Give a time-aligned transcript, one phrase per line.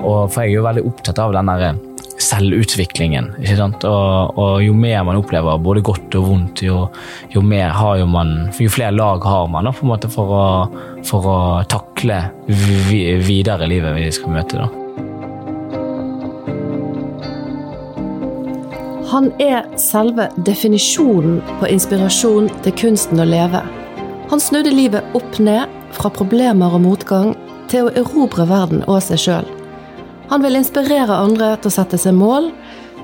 [0.00, 1.78] Og for jeg er jo veldig opptatt av den der
[2.20, 3.32] selvutviklingen.
[3.40, 3.84] ikke sant?
[3.88, 6.82] Og, og, jo mer man opplever både godt og vondt, jo,
[7.32, 10.44] jo, jo man Jo flere lag har man da, for å,
[11.06, 11.38] for å
[11.70, 14.60] takle vi, videre livet vi skal møte.
[14.60, 14.68] da.
[19.10, 23.62] Han er selve definisjonen på inspirasjon til kunsten å leve.
[24.30, 27.32] Han snudde livet opp ned, fra problemer og motgang
[27.72, 29.48] til å erobre verden og seg sjøl.
[30.30, 32.52] Han vil inspirere andre til å sette seg mål,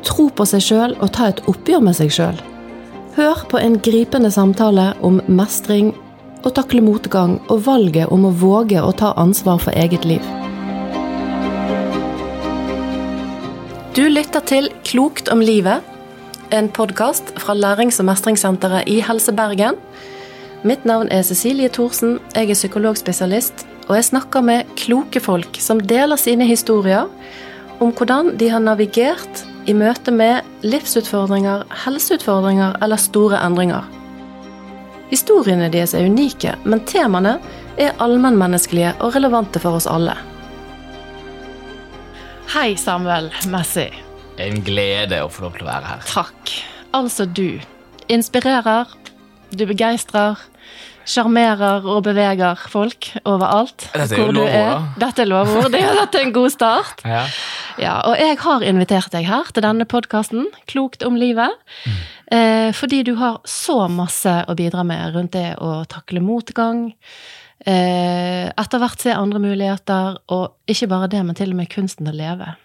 [0.07, 2.39] tro på seg sjøl og ta et oppgjør med seg sjøl.
[3.17, 5.91] Hør på en gripende samtale om mestring,
[6.47, 10.23] å takle motgang og valget om å våge å ta ansvar for eget liv.
[13.97, 15.83] Du lytter til Klokt om livet,
[16.55, 19.81] en podkast fra Lærings- og mestringssenteret i Helse Bergen.
[20.63, 25.79] Mitt navn er Cecilie Thorsen, jeg er psykologspesialist og jeg snakker med kloke folk som
[25.79, 27.07] deler sine historier
[27.83, 33.87] om hvordan de har navigert i møte med livsutfordringer, helseutfordringer eller store endringer.
[35.11, 37.37] Historiene deres er unike, men temaene
[37.79, 40.17] er allmennmenneskelige og relevante for oss alle.
[42.57, 43.87] Hei, Samuel Messi.
[44.43, 46.05] En glede å få lov til å være her.
[46.11, 46.53] Takk.
[46.97, 47.61] Altså, du
[48.13, 48.91] inspirerer,
[49.55, 50.41] du begeistrer,
[51.07, 53.87] sjarmerer og beveger folk overalt.
[53.95, 54.91] Dette er jo lovord.
[55.01, 55.71] Dette er lovord.
[55.73, 57.07] Det, dette er en god start.
[57.07, 57.23] Ja.
[57.83, 57.95] ja.
[58.09, 61.55] og jeg har invitert deg her til denne podkasten, Klokt om livet,
[61.87, 61.97] mm.
[62.37, 66.89] eh, fordi du har så masse å bidra med rundt det å takle motgang.
[67.67, 72.11] Eh, etter hvert se andre muligheter, og ikke bare det, men til og med kunsten
[72.11, 72.57] å leve.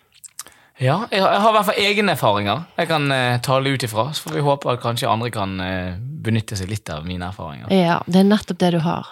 [0.81, 4.09] Ja, jeg har, i hvert fall egne erfaringer jeg kan uh, tale ut ifra.
[4.15, 7.69] Så får vi håpe at kanskje andre kan uh, benytte seg litt av mine erfaringer.
[7.73, 9.11] Ja, det er nettopp det du har.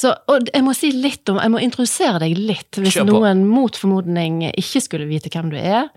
[0.00, 3.76] Så, og jeg må si litt om, jeg må introdusere deg litt, hvis noen mot
[3.76, 5.90] formodning ikke skulle vite hvem du er,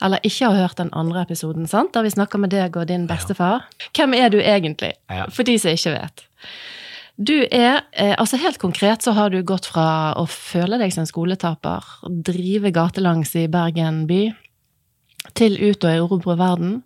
[0.00, 1.92] eller ikke har hørt den andre episoden, sant?
[1.92, 3.66] der vi snakker med deg og din bestefar.
[3.76, 3.90] Ja.
[3.98, 4.94] Hvem er du egentlig?
[5.12, 5.26] Ja.
[5.28, 6.24] For de som ikke vet.
[7.20, 11.04] Du er, eh, altså Helt konkret så har du gått fra å føle deg som
[11.04, 14.22] skoletaper, drive gatelangs i Bergen by,
[15.36, 16.80] til ut og erobre verden.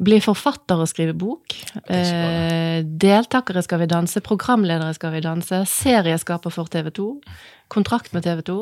[0.00, 1.52] Bli forfatter og skrive bok.
[1.84, 5.64] Eh, deltakere skal vi danse, programledere skal vi danse.
[5.68, 7.08] Serieskaper for TV 2.
[7.72, 8.56] Kontrakt med TV 2.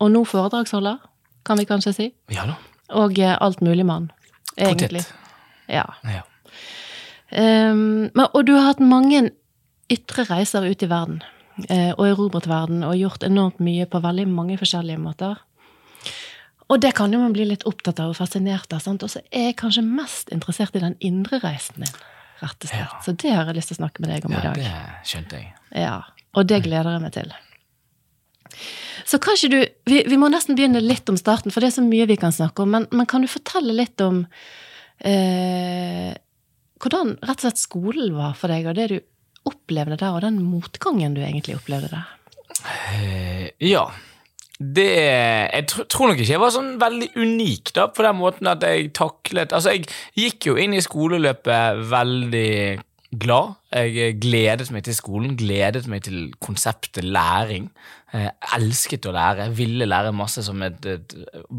[0.00, 1.02] Og nå foredragsholder,
[1.44, 2.08] kan vi kanskje si.
[2.32, 2.56] Ja da.
[2.96, 4.10] Og eh, altmuligmann,
[4.56, 5.04] egentlig.
[5.68, 5.86] Ja.
[6.04, 6.24] ja.
[7.34, 9.30] Um, men, og du har hatt mange
[9.92, 11.22] ytre reiser ut i verden.
[11.70, 15.38] Eh, og erobret verden, og gjort enormt mye på veldig mange forskjellige måter.
[16.72, 18.84] Og det kan jo man bli litt opptatt av og fascinert av.
[18.88, 21.96] Og så er jeg kanskje mest interessert i den indre reisen din.
[22.40, 22.80] rett og slett.
[22.80, 23.00] Ja.
[23.04, 24.62] Så det har jeg lyst til å snakke med deg om ja, i dag.
[24.62, 25.52] Det skjønte jeg.
[25.84, 25.98] Ja,
[26.34, 27.34] Og det gleder jeg meg til.
[29.04, 29.58] Så kanskje du
[29.90, 32.34] vi, vi, må nesten begynne litt om starten, for det er så mye vi kan
[32.34, 32.72] snakke om.
[32.74, 34.24] Men, men kan du fortelle litt om
[35.04, 36.10] eh,
[36.82, 38.98] hvordan rett og slett skolen var for deg, og det du
[39.44, 42.10] opplevde der, og den motgangen du egentlig opplevde der?
[42.64, 43.86] Eh, ja
[44.58, 48.62] det Jeg tror nok ikke jeg var sånn veldig unik da, på den måten at
[48.62, 52.54] jeg taklet Altså, jeg gikk jo inn i skoleløpet veldig
[53.14, 53.54] glad.
[53.74, 57.68] Jeg gledet meg til skolen, gledet meg til konseptet læring.
[58.14, 61.14] Jeg elsket å lære, ville lære masse som et, et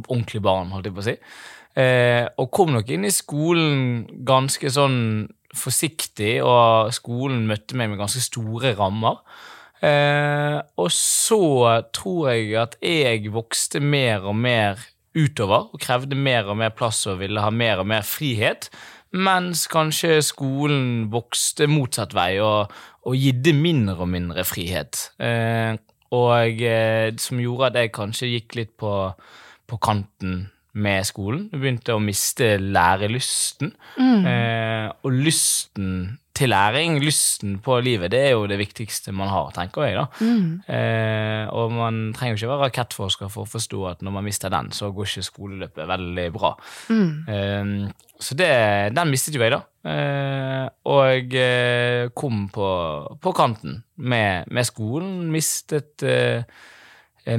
[0.08, 1.16] ordentlig barn, holdt jeg på å si.
[1.76, 5.00] Eh, og kom nok inn i skolen ganske sånn
[5.56, 9.20] forsiktig, og skolen møtte meg med ganske store rammer.
[9.86, 11.42] Eh, og så
[11.94, 14.82] tror jeg at jeg vokste mer og mer
[15.16, 18.70] utover og krevde mer og mer plass og ville ha mer og mer frihet.
[19.16, 22.74] Mens kanskje skolen vokste motsatt vei og,
[23.06, 25.10] og gidde mindre og mindre frihet.
[25.24, 25.78] Eh,
[26.16, 28.92] og eh, som gjorde at jeg kanskje gikk litt på,
[29.70, 30.46] på kanten
[30.76, 31.48] med skolen.
[31.54, 33.72] Jeg begynte å miste lærelysten.
[33.96, 34.28] Mm.
[34.28, 35.92] Eh, og lysten
[36.36, 39.96] til læring, lysten på livet, det er jo det viktigste man har, tenker jeg.
[39.98, 40.06] da.
[40.20, 40.48] Mm.
[40.68, 44.72] Eh, og man trenger ikke være rakettforsker for å forstå at når man mister den,
[44.76, 46.52] så går ikke skoleløpet veldig bra.
[46.92, 47.14] Mm.
[47.32, 48.50] Eh, så det,
[48.96, 49.62] den mistet jo jeg, da.
[49.86, 52.70] Eh, og eh, kom på,
[53.22, 55.18] på kanten med, med, skolen.
[55.34, 56.44] Mistet eh,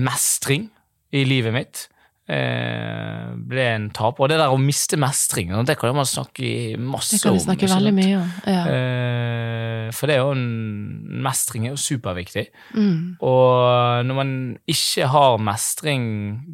[0.02, 0.68] mestring
[1.16, 1.86] i livet mitt.
[2.26, 4.24] Eh, ble en taper.
[4.24, 7.20] Og det der å miste mestring, det kan man snakke masse om.
[7.20, 8.32] Det kan vi snakke veldig mye om.
[8.50, 8.62] Ja.
[8.72, 10.48] Eh, for det er jo en,
[11.22, 12.48] mestring er jo superviktig.
[12.74, 12.96] Mm.
[13.22, 14.32] Og når man
[14.66, 16.08] ikke har mestring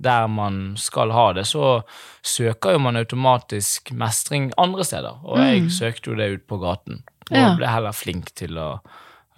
[0.04, 1.78] der man skal ha det, så
[2.20, 5.22] søker jo man automatisk mestring andre steder.
[5.24, 5.70] Og jeg mm.
[5.72, 7.00] søkte jo det ut på gaten.
[7.30, 7.54] Og ja.
[7.56, 8.74] ble heller flink til å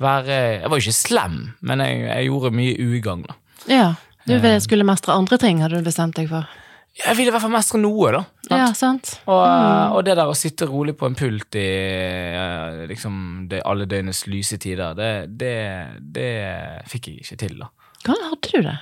[0.03, 3.29] være Jeg var jo ikke slem, men jeg, jeg gjorde mye ugagn.
[3.71, 3.93] Ja.
[4.25, 6.49] Du skulle mestre andre ting, hadde du bestemt deg for?
[6.95, 8.21] Jeg ville i hvert fall mestre noe, da.
[8.47, 8.53] sant?
[8.55, 9.09] Ja, sant?
[9.27, 9.41] Og,
[9.99, 14.29] og det der å sitte rolig på en pult i eh, liksom det, alle døgnets
[14.31, 15.11] lyse tider, det,
[15.41, 15.57] det,
[16.15, 16.29] det
[16.91, 17.73] fikk jeg ikke til, da.
[18.05, 18.77] Hvordan hadde du det?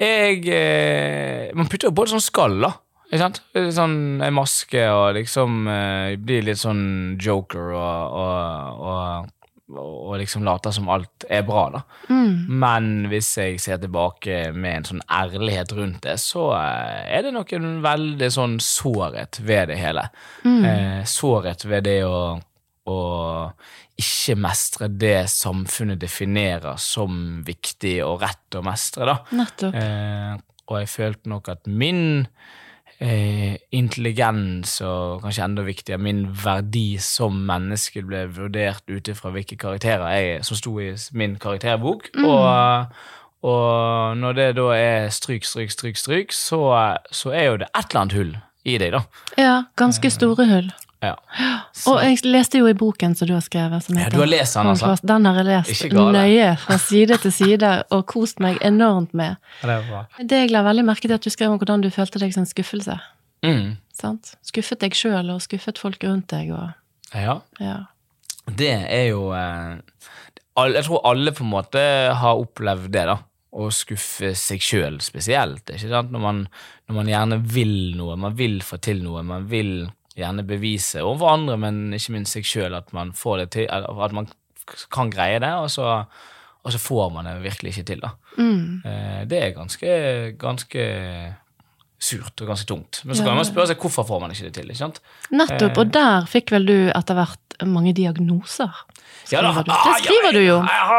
[0.00, 2.70] Jeg eh, Man putter jo både sånn skall, da.
[3.10, 3.42] Ikke sant?
[3.74, 9.32] Sånn en maske og liksom eh, blir litt sånn joker og, og, og,
[9.78, 11.82] og liksom later som alt er bra, da.
[12.48, 17.34] Men hvis jeg ser tilbake med en sånn ærlighet rundt det, så eh, er det
[17.36, 20.08] nok en veldig sånn sårhet ved det hele.
[20.66, 22.38] Eh, sårhet ved det å,
[22.90, 23.00] å
[24.00, 29.18] ikke mestre det samfunnet definerer som viktig og rett å mestre, da.
[29.36, 29.76] Nettopp.
[29.76, 30.38] Eh,
[30.70, 32.26] og jeg følte nok at min
[33.00, 39.58] eh, intelligens, og kanskje enda viktigere, min verdi som menneske ble vurdert ut ifra hvilke
[39.60, 42.10] karakterer jeg, som sto i min karakterbok.
[42.20, 43.00] Og,
[43.46, 46.60] og når det da er stryk, stryk, stryk, stryk, så,
[47.10, 48.36] så er jo det et eller annet hull
[48.68, 49.04] i deg, da.
[49.40, 50.70] Ja, ganske store hull.
[51.00, 51.14] Ja.
[51.88, 53.84] Og jeg leste jo i boken som du har skrevet.
[53.86, 54.92] Som Ja, du har lest den, altså?
[55.02, 59.36] Den har jeg lest nøye, fra side til side, og kost meg enormt med.
[59.62, 60.10] det er.
[60.20, 62.44] Det jeg la veldig merke til at du skrev om hvordan du følte deg som
[62.44, 62.98] skuffelse.
[63.46, 63.78] Mm.
[63.96, 64.34] Sant?
[64.44, 66.68] Skuffet deg sjøl, og skuffet folk rundt deg, og
[67.16, 67.40] Ja.
[67.60, 67.78] ja.
[68.46, 69.78] Det er jo eh,
[70.56, 71.80] Jeg tror alle på en måte
[72.14, 73.16] har opplevd det, da.
[73.50, 75.64] Å skuffe seg sjøl spesielt.
[75.72, 76.12] Ikke sant?
[76.12, 76.42] Når man,
[76.88, 81.28] når man gjerne vil noe, man vil få til noe, man vil gjerne bevise overfor
[81.36, 84.28] andre, men ikke minst seg sjøl, at man får det til, at man
[84.92, 86.04] kan greie det, og så,
[86.62, 88.00] og så får man det virkelig ikke til.
[88.02, 88.10] da.
[88.38, 88.82] Mm.
[88.84, 89.92] Eh, Det er ganske,
[90.38, 90.84] ganske
[92.00, 93.02] surt og ganske tungt.
[93.04, 94.72] Men så kan man spørre seg hvorfor får man ikke det til.
[94.72, 95.00] ikke sant?
[95.30, 98.72] Nettopp, og der fikk vel du etter hvert mange diagnoser.
[99.30, 100.56] Ja, da- ah, Det skriver du jo.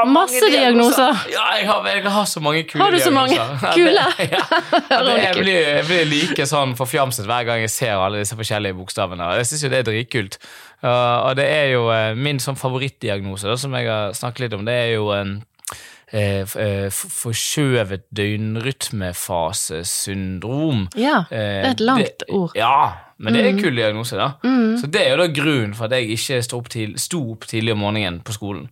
[0.07, 1.17] Masse diagnoser.
[1.31, 2.83] Ja, jeg har, jeg har så mange kule diagnoser.
[2.83, 3.37] Har du så mange?
[3.73, 4.05] Kule?
[4.19, 8.37] Ja, det, jeg, blir, jeg blir like sånn forfjamset hver gang jeg ser alle disse
[8.37, 9.31] forskjellige bokstavene.
[9.41, 10.37] Jeg syns jo det er dritkult.
[10.81, 14.63] Uh, og det er jo eh, min sånn favorittdiagnose, som jeg har snakket litt om,
[14.65, 15.50] det er jo en eh, eh,
[16.11, 20.87] forskjøvet døgnrytmefasesyndrom.
[20.99, 22.51] Ja, det Eh, er et langt det- ord.
[22.55, 24.31] Ja, men det er en kul diagnose, da.
[24.77, 27.41] Så det er jo da grunnen for at jeg ikke sto opp, til, sto opp
[27.45, 28.69] tidlig om morgenen på skolen.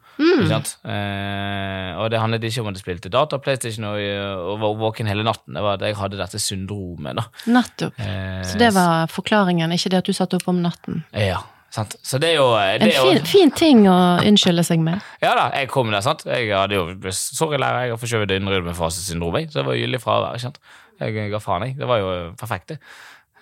[0.48, 0.78] Sant?
[0.86, 5.08] Eh, og det handlet ikke om at jeg spilte data, PlayStation og, og var våken
[5.08, 5.54] hele natten.
[5.54, 7.22] Det var at jeg hadde dette syndromet, da.
[7.48, 7.94] Nettopp.
[8.00, 11.04] Eh, Så det var forklaringen, ikke det at du satt opp om natten.
[11.14, 11.38] Ja,
[11.74, 11.96] sant.
[12.06, 15.04] Så det er jo det En er jo, fin, fin ting å unnskylde seg med.
[15.24, 16.26] Ja da, jeg kom der, sant.
[16.30, 19.52] Jeg hadde jo Sorry, lærer, jeg har forskjøvet døgnrytmefasesyndrom, jeg.
[19.52, 20.42] Så det var gyldig fravær.
[20.42, 20.60] sant?
[21.00, 21.78] Jeg ga faen, jeg.
[21.80, 22.80] Det var jo perfekt, det.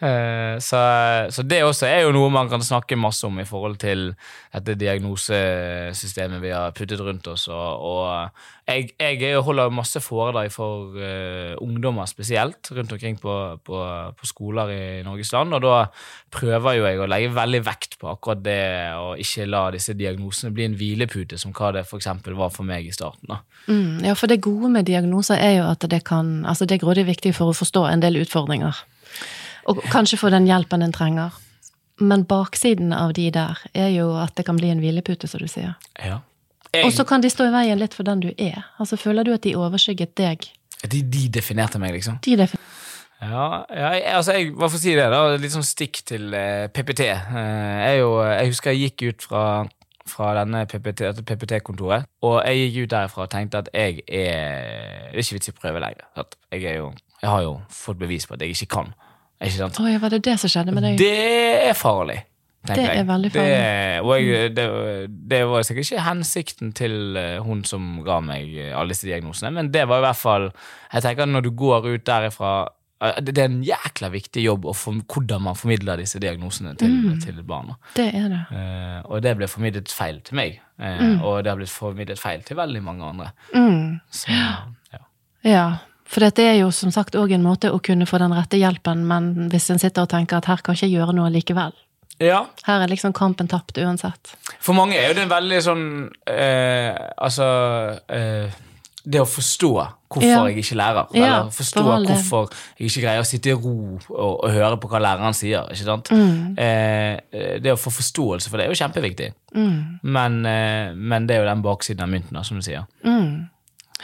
[0.01, 0.79] Eh, Så,
[1.29, 4.11] så det også er jo noe man kan snakke masse om i forhold til
[4.53, 7.47] dette diagnosesystemet vi har puttet rundt oss.
[7.47, 13.35] Og, og jeg, jeg er holder masse foredrag for uh, ungdommer spesielt rundt omkring på,
[13.63, 13.83] på,
[14.17, 15.77] på skoler i Norges land, og da
[16.33, 18.59] prøver jo jeg å legge veldig vekt på akkurat det
[18.97, 22.89] å ikke la disse diagnosene bli en hvilepute, som hva det eksempel var for meg
[22.89, 23.37] i starten.
[23.69, 26.83] Mm, ja, for det gode med diagnoser er jo at det kan Altså, det er
[26.83, 28.75] grådig viktig for å forstå en del utfordringer.
[29.67, 31.35] Og kanskje få den hjelpen en trenger.
[31.99, 35.47] Men baksiden av de der er jo at det kan bli en hvilepute, som du
[35.49, 35.73] sier.
[35.99, 36.19] Ja.
[36.83, 38.67] Og så kan de stå i veien litt for den du er.
[38.77, 40.45] Altså, føler du at de overskygget deg?
[40.85, 42.19] de, de definerte meg, liksom.
[42.21, 42.61] De defin-
[43.21, 46.33] Ja, ja jeg, altså jeg, hva for å si det, da, litt sånn stikk til
[46.37, 47.07] eh, PPT.
[47.09, 49.43] Eh, jeg, jo, jeg husker jeg gikk ut fra,
[50.05, 55.17] fra denne PPT, PPT-kontoret, og jeg gikk ut derfra og tenkte at jeg er Det
[55.17, 56.05] er ikke vits i å prøve lenger.
[56.53, 56.91] Jeg, jo,
[57.23, 58.93] jeg har jo fått bevis på at jeg ikke kan.
[59.41, 59.77] Ikke sant?
[59.85, 60.97] Ja, var det det som skjedde med deg?
[60.97, 62.23] Det er farlig.
[62.67, 63.51] Det er veldig farlig.
[63.51, 64.63] Det, og jeg, det,
[65.31, 69.69] det var sikkert ikke hensikten til eh, hun som ga meg alle disse diagnosene, men
[69.71, 70.49] det var i hvert fall
[70.91, 72.51] Jeg tenker når du går ut derifra
[72.99, 76.91] eh, det er en jækla viktig jobb å form- hvordan man formidler disse diagnosene til,
[76.91, 77.21] Mm.
[77.23, 77.77] til barna.
[77.95, 78.41] Det er det.
[78.51, 82.41] Eh, og det ble formidlet feil til meg, eh, og det har blitt formidlet feil
[82.43, 83.29] til veldig mange andre.
[83.55, 84.01] Mm.
[84.11, 84.27] Så,
[84.91, 85.05] ja.
[85.47, 85.67] Ja,
[86.07, 89.05] for dette er jo som sagt òg en måte å kunne få den rette hjelpen,
[89.07, 91.73] men hvis en sitter og tenker at her kan ikke jeg gjøre noe likevel.
[92.19, 94.31] ja, Her er liksom kampen tapt uansett.
[94.59, 95.83] For mange er jo det veldig sånn
[96.27, 97.45] eh, Altså
[98.09, 98.49] eh,
[99.05, 99.69] Det å forstå
[100.07, 100.39] hvorfor Ja.
[100.47, 101.07] jeg ikke lærer.
[101.13, 102.49] Ja, eller forstå for hvorfor
[102.79, 105.67] jeg ikke greier å sitte i ro og, og høre på hva læreren sier.
[105.71, 106.09] ikke sant?
[106.11, 106.55] Mm.
[106.57, 109.29] Eh, det å få forståelse for det er jo kjempeviktig.
[109.55, 109.99] Mm.
[110.03, 112.83] Men, eh, men det er jo den baksiden av mynten, som du sier.
[113.03, 113.49] Mm.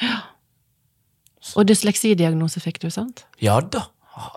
[0.02, 0.20] Ja.
[1.56, 3.26] Og dysleksidiagnose fikk du, sant?
[3.44, 3.86] Ja da.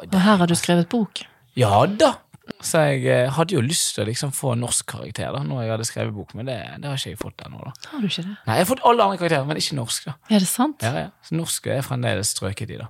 [0.02, 1.22] Og her har du skrevet bok.
[1.56, 2.14] Ja da.
[2.62, 5.86] Så jeg eh, hadde jo lyst til å liksom få norskkarakter da, når jeg hadde
[5.88, 7.58] skrevet bok, men det, det har ikke jeg fått ennå.
[7.90, 8.36] Har du ikke det?
[8.46, 10.04] Nei, Jeg har fått alle andre karakterer, men ikke norsk.
[10.06, 10.14] da.
[10.30, 10.84] Er det sant?
[10.86, 11.08] Ja, ja.
[11.26, 12.86] Så norsk er fremdeles strøket i, da.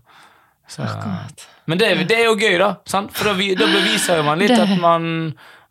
[0.69, 1.47] Så, Akkurat.
[1.71, 2.69] men det, det er jo gøy, da.
[2.91, 3.13] Sant?
[3.17, 5.09] For da, da beviser jo man litt Det- at man,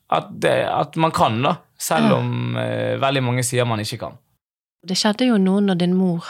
[0.10, 1.56] at, det, at man kan, da.
[1.78, 2.16] Selv Ja.
[2.24, 4.18] om eh, veldig mange sier man ikke kan.
[4.88, 6.24] Det skjedde jo noe når din mor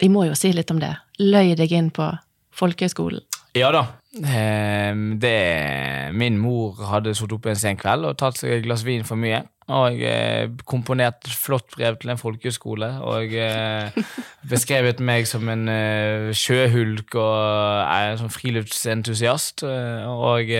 [0.00, 0.94] Vi må jo si litt om det.
[1.20, 2.08] Løy deg inn på
[2.56, 3.24] folkehøyskolen.
[3.58, 3.86] Ja da.
[4.26, 8.84] Ehm, det, min mor hadde sittet oppe en sen kveld og tatt seg et glass
[8.86, 9.42] vin for mye.
[9.70, 14.00] Og eh, komponert flott brev til en folkehøyskole og eh,
[14.52, 19.62] beskrevet meg som en eh, sjøhulk og en sånn friluftsentusiast.
[19.66, 20.50] og,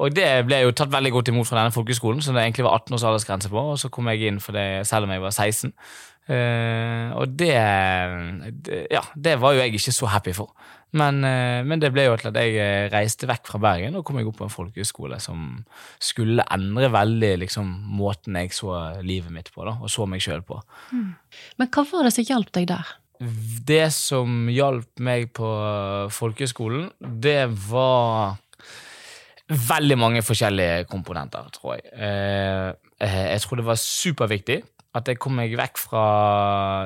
[0.00, 2.80] og det ble jo tatt veldig godt imot fra denne folkehøyskolen, som det egentlig var
[2.80, 5.36] 18 års aldersgrense på, og så kom jeg inn for det selv om jeg var
[5.36, 5.76] 16.
[6.30, 7.54] Eh, og det,
[8.62, 10.54] det Ja, det var jo jeg ikke så happy for.
[10.92, 14.04] Men, eh, men det ble jo til at jeg eh, reiste vekk fra Bergen og
[14.06, 15.62] kom jeg opp på en folkehøyskole som
[16.02, 20.44] skulle endre veldig liksom, måten jeg så livet mitt på, da, og så meg sjøl
[20.46, 20.60] på.
[20.92, 22.94] Men hva var det som hjalp deg der?
[23.72, 25.48] Det som hjalp meg på
[26.12, 28.36] folkehøyskolen, det var
[29.48, 31.86] veldig mange forskjellige komponenter, tror jeg.
[33.02, 34.58] Jeg tror det var superviktig
[34.94, 36.02] at jeg kom meg vekk fra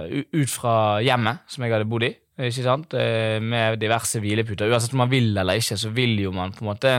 [0.07, 2.13] ut fra hjemmet som jeg hadde bodd i.
[2.37, 2.93] Ikke sant?
[2.95, 4.69] Eh, Med diverse hvileputer.
[4.71, 6.93] Uansett om man vil eller ikke, så vil jo man på en måte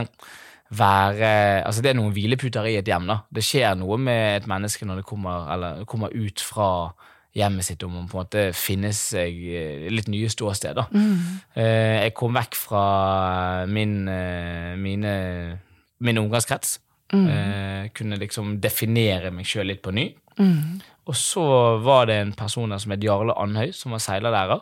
[0.70, 3.20] være Altså, det er noen hvileputer i et hjem, da.
[3.32, 6.68] Det skjer noe med et menneske når det kommer, eller, kommer ut fra
[7.38, 10.74] hjemmet sitt, om man på en måte finner seg eh, litt nye ståsteder.
[10.90, 11.04] da.
[11.54, 12.84] Eh, Jeg kom vekk fra
[13.70, 14.04] min,
[14.82, 15.14] mine,
[16.00, 16.78] min omgangskrets.
[17.16, 20.10] Eh, kunne liksom definere meg sjøl litt på ny.
[20.38, 20.78] Mm.
[21.08, 21.44] Og så
[21.80, 24.60] var det en person der som het Jarle Andhøy, som var seilerlærer,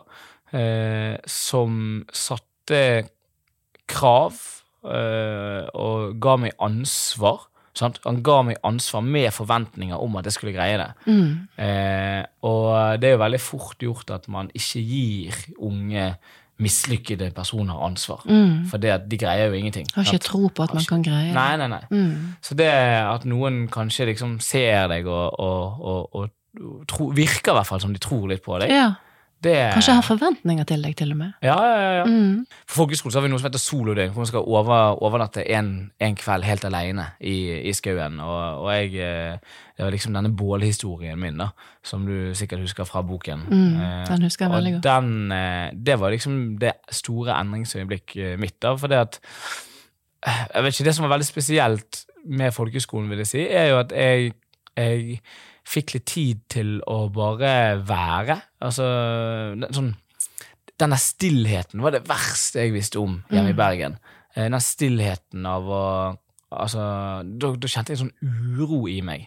[0.55, 2.81] eh, som satte
[3.87, 4.39] krav
[4.87, 7.49] eh, og ga meg ansvar.
[7.77, 7.99] Sant?
[8.07, 10.89] Han ga meg ansvar med forventninger om at jeg skulle greie det.
[11.05, 11.45] Mm.
[11.61, 16.09] Eh, og det er jo veldig fort gjort at man ikke gir unge
[16.63, 18.23] mislykkede personer ansvar.
[18.25, 18.65] Mm.
[18.69, 19.87] For det de greier jo ingenting.
[19.95, 21.35] Har ikke tro på at man kan greie det.
[21.37, 21.83] Nei, nei, nei.
[21.91, 22.33] Mm.
[22.41, 27.59] Så det at noen kanskje liksom ser deg og, og, og, og tro, virker i
[27.59, 28.87] hvert fall som de tror litt på deg, Ja.
[29.43, 31.33] Det Kanskje har forventninger til deg, til og med.
[31.45, 32.05] Ja, ja, ja.
[32.09, 32.45] Mm.
[32.67, 35.91] På folkeskolen så har vi noe som heter solodøgn, hvor man skal over, overnatte en,
[36.01, 37.35] en kveld helt alene i,
[37.69, 38.17] i skauen.
[38.23, 39.37] Og, og jeg eh,
[39.77, 41.51] Det var liksom denne bålhistorien min, da,
[41.85, 43.45] som du sikkert husker fra boken.
[43.51, 44.89] Mm, Eh, den husker jeg veldig og godt.
[44.89, 48.57] Den, eh, det var liksom det store endringsøyeblikket mitt.
[48.61, 49.19] da, for det at
[50.25, 53.69] eh, jeg vet ikke, Det som var veldig spesielt med folkeskolen vil jeg si, er
[53.69, 54.33] jo at jeg,
[54.77, 55.19] jeg
[55.67, 58.39] fikk litt tid til å bare være.
[58.63, 58.85] Altså
[59.59, 59.95] den- sånn
[60.77, 63.95] Denne stillheten var det verste jeg visste om hjemme i Bergen.
[64.35, 65.83] Eh, Den stillheten av å
[66.53, 66.79] Altså,
[67.27, 69.25] da, da kjente jeg en sånn uro i meg.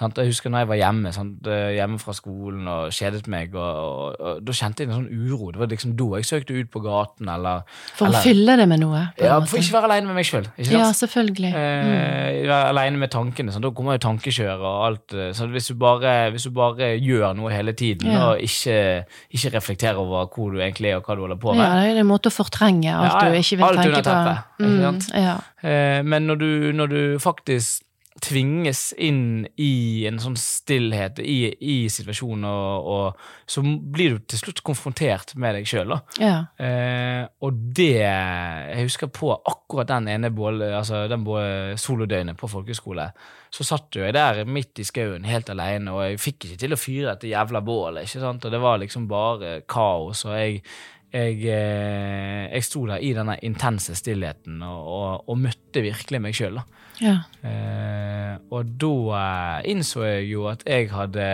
[0.00, 0.16] Sant?
[0.16, 1.46] Jeg husker når jeg var hjemme sant?
[1.46, 5.10] eh, hjemme fra skolen og kjedet meg, og, og, og da kjente jeg en sånn
[5.28, 5.50] uro.
[5.52, 7.66] Det var liksom da jeg søkte ut på gaten, eller
[7.98, 9.02] For eller, å fylle det med noe.
[9.20, 9.50] Ja, måte.
[9.52, 10.48] for ikke være alene med meg sjøl.
[10.70, 11.50] Ja, selvfølgelig.
[11.52, 11.92] Mm.
[11.92, 13.52] Eh, være alene med tankene.
[13.52, 13.66] Sant?
[13.68, 15.12] Da kommer jo tankekjøret og alt.
[15.12, 18.30] eh, Så hvis du bare, hvis du bare gjør noe hele tiden Ja.
[18.30, 19.04] og ikke,
[19.36, 21.92] ikke reflekterer over hvor du egentlig er og hva du holder på med, Ja, det
[21.96, 24.08] er en måte å fortrenge alt Ja, du ikke vil Alt tenke på.
[24.08, 25.12] teppet, sant?
[25.14, 25.36] ja.
[25.62, 27.82] Eh, Men når du, når du faktisk
[28.18, 34.42] tvinges inn i en sånn stillhet i, i situasjonen, og, og så blir du til
[34.42, 35.94] slutt konfrontert med deg sjøl.
[36.18, 36.34] ja.
[36.58, 42.50] Eh, og det Jeg husker på akkurat den ene bål, altså den bål, solodøgnet på
[42.50, 43.10] folkehøyskole.
[43.50, 46.74] Så satt jo jeg der midt i skauen helt alene, og jeg fikk ikke til
[46.74, 48.04] å fyre dette jævla bålet.
[48.04, 48.44] ikke sant?
[48.44, 50.26] Og det var liksom bare kaos.
[50.26, 50.64] og jeg
[51.10, 56.36] jeg, eh, jeg sto der i denne intense stillheten og, og, og møtte virkelig meg
[56.38, 56.60] sjøl.
[57.00, 57.16] Ja.
[57.46, 61.26] Eh, og da eh, innså jeg jo at jeg hadde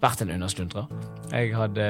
[0.00, 0.86] vært en undersluntrer.
[1.30, 1.86] Jeg hadde,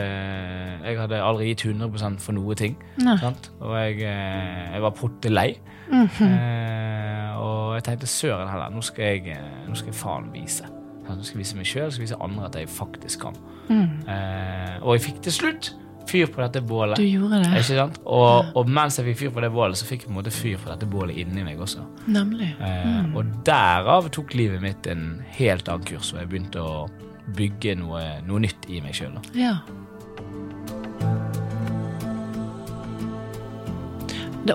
[0.85, 2.75] jeg hadde aldri gitt 100 for noe ting.
[3.23, 3.52] Sant?
[3.61, 5.52] Og jeg, eh, jeg var prottelei.
[5.90, 6.26] Mhm.
[6.26, 10.66] eh, og jeg tenkte søren heller, nå skal jeg, eh, nå skal jeg faen vise.
[11.09, 13.38] Nå skal jeg vise meg sjøl, skal jeg vise andre at jeg faktisk kan.
[13.71, 13.88] Mm.
[14.11, 15.71] Eh, og jeg fikk til slutt
[16.09, 16.97] fyr på dette bålet.
[16.97, 17.50] Du gjorde det.
[17.61, 17.99] Ikke sant?
[18.04, 20.33] Og, og mens jeg fikk fyr på det bålet, så fikk jeg på en måte
[20.35, 21.85] fyr på dette bålet inni meg også.
[22.11, 22.52] Nemlig.
[22.61, 26.88] Eh, Og derav tok livet mitt en helt annen kurs, og jeg begynte å
[27.37, 29.19] bygge noe, noe nytt i meg sjøl.
[29.38, 29.59] Ja.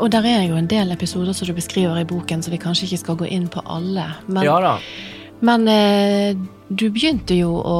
[0.01, 2.87] Og der er jo en del episoder som du beskriver i boken, så vi kanskje
[2.89, 4.09] ikke skal gå inn på alle.
[4.27, 4.73] Men, Ja da.
[5.45, 6.37] Men eh,
[6.67, 7.79] du begynte jo å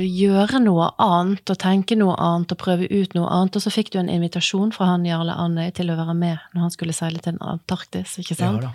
[0.00, 3.92] gjøre noe annet og tenke noe annet og prøve ut noe annet, og så fikk
[3.92, 7.20] du en invitasjon fra han Jarle Andøy til å være med når han skulle seile
[7.24, 8.64] til Antarktis, ikke sant?
[8.64, 8.74] Ja da.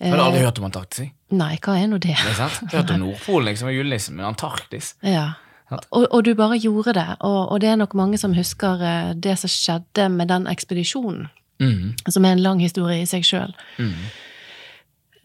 [0.00, 1.12] Jeg hadde aldri hørt om Antarktis.
[1.38, 2.16] Nei, hva er nå det?
[2.18, 2.34] Det er?
[2.34, 5.32] Jeg har hørt om Nordpolen liksom, og julenissen, men Antarktis Ja.
[5.74, 9.14] Og, og, du bare gjorde det, og, og, det er nok mange som husker eh,
[9.16, 11.24] det som skjedde med den ekspedisjonen,
[11.58, 12.10] mm.
[12.14, 13.54] som er en lang historie i seg sjøl.
[13.80, 14.04] Mm.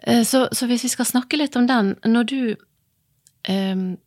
[0.03, 2.55] Eh, så, så, hvis vi skal snakke litt om den Når du
[3.49, 3.97] um,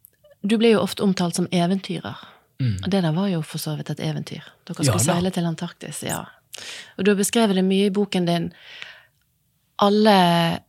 [0.42, 2.16] Du blir jo ofte omtalt som eventyrer.
[2.62, 2.78] Mm.
[2.84, 4.42] Og det der var jo for så vidt et eventyr.
[4.66, 6.02] Dere skulle Ja, seile til Antarktis.
[6.02, 6.24] ja.
[6.98, 8.52] Og du har beskrevet det mye i boken din.
[9.78, 10.60] Alle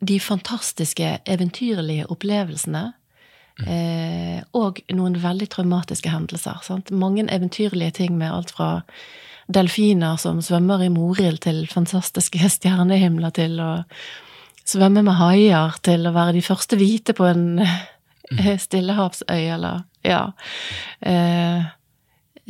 [0.00, 2.92] de fantastiske, eventyrlige opplevelsene.
[3.66, 6.62] Eh, og noen veldig traumatiske hendelser.
[6.62, 6.90] Sant?
[6.90, 8.82] Mange eventyrlige ting med alt fra
[9.52, 13.72] delfiner som svømmer i Morild, til fantastiske stjernehimler, til å
[14.68, 20.32] svømme med haier, til å være de første hvite på en eh, stillehavsøy, eller ja.
[21.00, 21.64] Eh,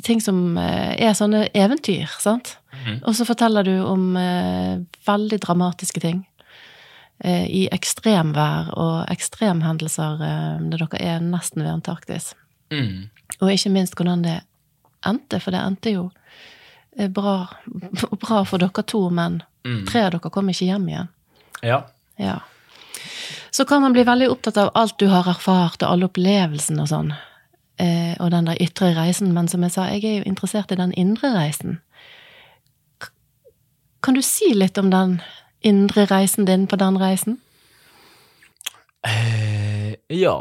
[0.03, 2.57] ting som eh, er sånne eventyr, sant?
[3.07, 6.23] Og så forteller du om eh, veldig dramatiske ting.
[7.23, 12.33] Eh, I ekstremvær og ekstremhendelser eh, når dere er nesten ved Antarktis.
[12.73, 13.11] Mm.
[13.41, 14.41] Og ikke minst hvordan det
[15.07, 16.09] endte, for det endte jo
[16.99, 17.47] eh, bra,
[18.25, 19.85] bra for dere to, men Mm.
[19.87, 21.09] tre av dere kom ikke hjem igjen.
[21.63, 21.77] Ja.
[22.23, 22.39] Ja.
[23.53, 26.89] Så kan man bli veldig opptatt av alt du har erfart, og alle opplevelsene og
[26.89, 27.13] sånn.
[27.83, 29.35] Eh, og den der ytre reisen.
[29.37, 31.81] Men som jeg sa, jeg er jo interessert i den indre reisen.
[34.03, 35.21] Kan du si litt om den
[35.63, 37.39] indre reisen din på den reisen?
[39.07, 40.37] Eh, ja,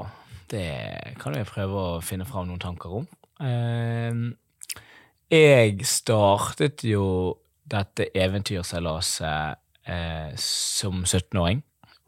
[0.53, 3.09] det kan jeg prøve å finne fram noen tanker om.
[3.41, 4.23] Eh,
[5.31, 7.05] jeg startet jo
[7.71, 11.61] dette eventyrseilaset eh, som 17-åring.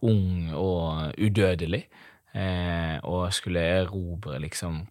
[0.03, 1.85] Ung og udødelig.
[2.33, 4.81] Eh, og skulle erobre liksom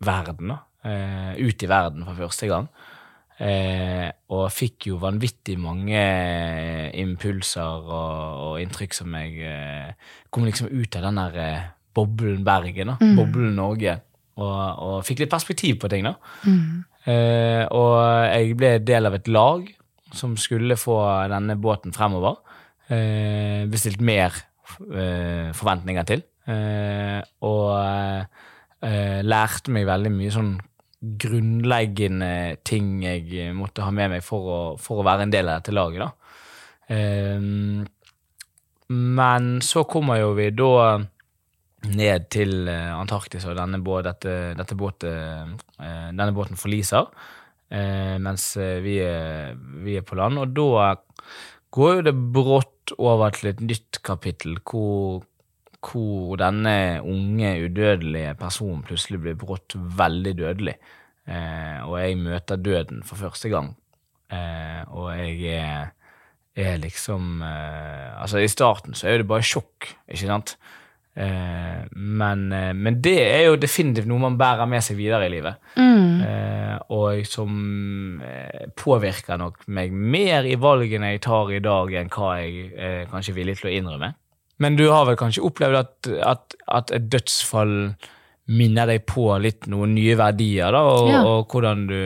[0.00, 0.58] verden, da.
[0.80, 2.68] Eh, ut i verden for første gang.
[3.40, 6.00] Eh, og fikk jo vanvittig mange
[7.00, 12.44] impulser og, og inntrykk som jeg eh, kom liksom ut av den der eh, boblen
[12.44, 12.96] Bergen, da.
[13.16, 13.98] Boblen Norge.
[14.40, 16.14] Og, og fikk litt perspektiv på ting, da.
[17.08, 17.96] Eh, og
[18.28, 19.68] jeg ble del av et lag
[20.16, 20.96] som skulle få
[21.32, 22.40] denne båten fremover.
[22.90, 24.34] Eh, bestilt mer
[24.90, 26.24] eh, forventninger til.
[26.50, 27.76] Eh, og
[28.80, 30.54] lærte meg veldig mye sånn
[31.20, 35.60] grunnleggende ting jeg måtte ha med meg for å, for å være en del av
[35.60, 36.08] dette laget, da.
[38.88, 40.96] Men så kommer jo vi da
[41.92, 47.12] ned til Antarktis, og denne, dette, dette båtet, eh, denne båten forliser.
[47.70, 49.52] Mens vi er,
[49.84, 50.40] vi er på land.
[50.42, 50.96] Og da
[51.70, 55.22] går jo det brått over til et nytt kapittel, hvor,
[55.84, 60.76] hvor denne unge, udødelige personen plutselig blir brått veldig dødelig.
[61.30, 63.74] Eh, og jeg møter døden for første gang.
[64.32, 65.90] Eh, og jeg er,
[66.56, 70.56] er liksom eh, Altså, i starten så er det bare sjokk, ikke sant?
[71.16, 75.32] Eh, men, eh, men det er jo definitivt noe man bærer med seg videre i
[75.32, 75.58] livet.
[75.76, 82.10] Eh, og som eh, påvirker nok meg mer i valgene jeg tar i dag, enn
[82.14, 84.12] hva jeg er kanskje villig til å innrømme.
[84.60, 87.94] Men du har vel kanskje opplevd at, at, at et dødsfall
[88.50, 91.22] minner deg på litt noen nye verdier, da, og, Ja.
[91.24, 92.00] og hvordan du,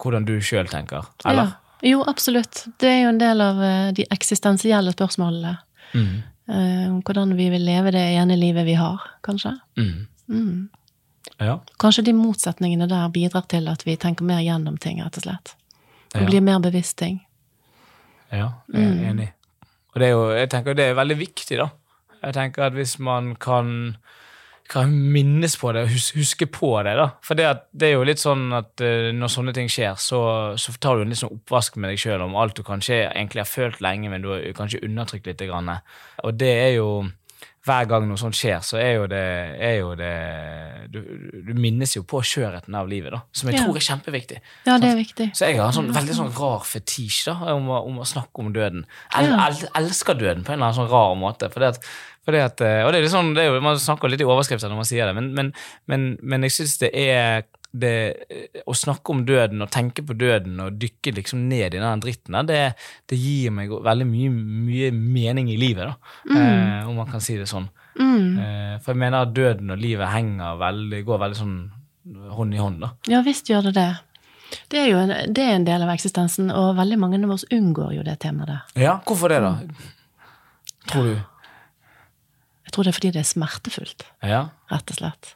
[0.00, 1.08] hvordan du sjøl tenker?
[1.24, 1.50] Eller?
[1.50, 1.56] Ja.
[1.82, 2.66] Jo, absolutt.
[2.78, 5.54] Det er jo en del av eh, de eksistensielle spørsmålene.
[5.96, 6.10] Mm.
[6.50, 9.52] Eh, hvordan vi vil leve det ene livet vi har, kanskje.
[9.78, 10.06] Mm.
[10.28, 10.68] Mm.
[11.40, 11.58] Ja.
[11.78, 15.54] Kanskje de motsetningene der bidrar til at vi tenker mer gjennom ting, rett og slett.
[16.14, 16.26] Og Ja.
[16.26, 17.20] blir mer bevisst ting.
[18.32, 19.28] Ja, jeg er enig.
[19.94, 21.68] Og det er jo, jeg tenker det er veldig viktig, da.
[22.22, 23.96] Jeg tenker at hvis man kan,
[24.70, 27.08] kan minnes på det, hus, huske på det, da.
[27.26, 30.20] For det, at, det er jo litt sånn at eh, når sånne ting skjer, så,
[30.60, 33.42] så tar du en litt sånn oppvask med deg sjøl om alt du kanskje egentlig
[33.42, 35.38] har følt lenge, men du har kanskje undertrykt litt.
[35.40, 35.70] Grann.
[36.26, 36.88] Og det er jo
[37.66, 39.20] hver gang noe sånt skjer, så er jo det,
[39.60, 40.12] er jo det
[40.94, 41.00] du,
[41.44, 43.20] du minnes jo på skjørheten av livet, da.
[43.36, 43.64] Som jeg Ja.
[43.66, 44.38] tror er kjempeviktig.
[44.66, 45.26] Ja, det er viktig.
[45.36, 48.52] Så jeg har en sånn, veldig sånn rar fetisj da, om om å snakke om
[48.52, 48.86] døden.
[49.14, 49.46] Jeg Ja.
[49.48, 51.50] el, elsker døden på en eller annen sånn rar måte.
[51.52, 51.84] Fordi at,
[52.24, 54.24] fordi at, eh, og det er litt sånn, det er jo, Man snakker litt i
[54.24, 55.52] overskrifter når man sier det, men, men,
[55.86, 57.90] men, men jeg syns det er det,
[58.30, 62.00] eh, Å snakke om døden og tenke på døden og dykke liksom ned i den
[62.02, 62.60] dritten der, det,
[63.10, 65.94] det gir meg veldig mye, mye mening i livet, da.
[66.34, 67.68] Eh, om man kan si det sånn.
[68.00, 68.38] Mm.
[68.38, 71.58] Eh, for jeg mener at døden og livet henger veldig, går veldig sånn
[72.34, 72.92] hånd i hånd, da.
[73.12, 73.88] Ja visst gjør det det.
[74.72, 77.44] Det er jo en, det er en del av eksistensen, og veldig mange av oss
[77.54, 78.62] unngår jo det temaet der.
[78.82, 79.52] Ja, hvorfor det, da?
[80.90, 81.12] Tror du?
[82.66, 84.48] Jeg tror det er fordi det er smertefullt, Ja.
[84.70, 85.34] rett og slett.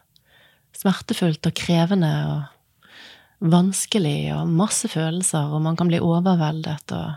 [0.74, 7.12] Smertefullt og krevende og vanskelig og masse følelser, og man kan bli overveldet og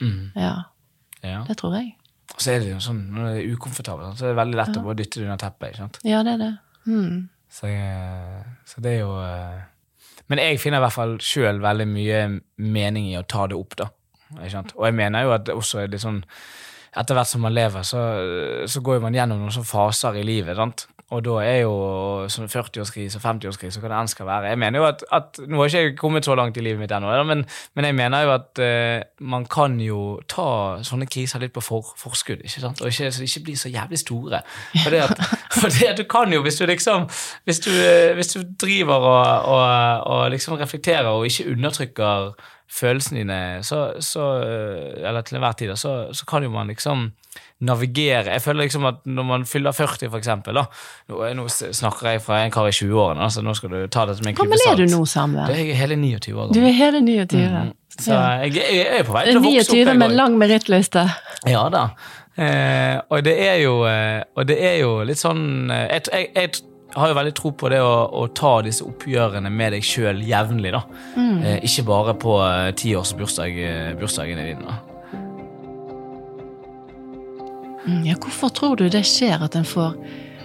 [0.00, 0.30] Mm.
[0.34, 0.54] Ja,
[1.22, 1.42] ja.
[1.44, 1.90] det tror jeg.
[2.32, 4.78] Og så er det jo sånn, når det er ukomfortabelt, så er det veldig lett
[4.80, 5.66] å bare dytte det under teppet.
[5.68, 5.98] ikke sant?
[6.08, 6.48] Ja, det er det.
[6.86, 7.18] Mm.
[7.52, 7.68] Så,
[8.64, 9.58] så det er jo eh,
[10.32, 12.20] Men jeg finner i hvert fall sjøl veldig mye
[12.56, 13.90] mening i å ta det opp, da.
[14.38, 14.72] Ikke sant?
[14.78, 16.22] Og jeg mener jo at det også er litt sånn
[16.98, 18.00] Etter hvert som man lever, så,
[18.66, 20.56] så går man gjennom noen sånne faser i livet.
[20.58, 20.88] sant?
[21.10, 21.70] Og da er jo
[22.30, 24.50] sånn 40-årskrise og 50-årskrise og hva det enn skal være.
[24.52, 26.94] Jeg mener jo at, at Nå har ikke jeg kommet så langt i livet mitt
[26.94, 27.42] ennå, men,
[27.74, 30.46] men jeg mener jo at uh, man kan jo ta
[30.86, 32.82] sånne kriser litt på for, forskudd, ikke sant?
[32.84, 34.42] og ikke, ikke bli så jævlig store.
[34.84, 35.24] For det at,
[35.58, 37.08] for det at du kan jo, hvis du liksom
[37.44, 42.32] Hvis du, eh, hvis du driver og, og, og liksom reflekterer og ikke undertrykker
[42.70, 47.10] følelsene dine, så, så eh, Eller til enhver tid, så, så kan jo man liksom
[47.60, 48.32] navigere.
[48.32, 50.64] Jeg føler liksom at når man fyller 40, for eksempel da,
[51.10, 54.16] Nå, nå snakker jeg fra en kar i 20-årene, altså nå skal du ta det
[54.18, 55.50] som en Hvor klype gammel er du nå, Samuel?
[55.50, 57.42] Du er hele 29 år Du er hele 29.
[57.50, 57.74] Mm.
[58.00, 59.74] Så jeg, jeg er på vei til å vokse opp.
[59.74, 61.04] 29 jeg med lang merittliste.
[61.50, 61.84] Ja da.
[62.40, 66.52] Eh, og det jo eh, Og det er jo litt sånn eh, jeg, jeg
[66.94, 70.72] har jo veldig tro på det å, å ta disse oppgjørene med deg sjøl jevnlig.
[70.74, 70.82] da.
[71.16, 74.66] Eh, ikke bare på eh, tiårsbursdagene dine.
[74.66, 74.78] da.
[77.86, 79.96] Mm, Ja, hvorfor tror du det skjer at en får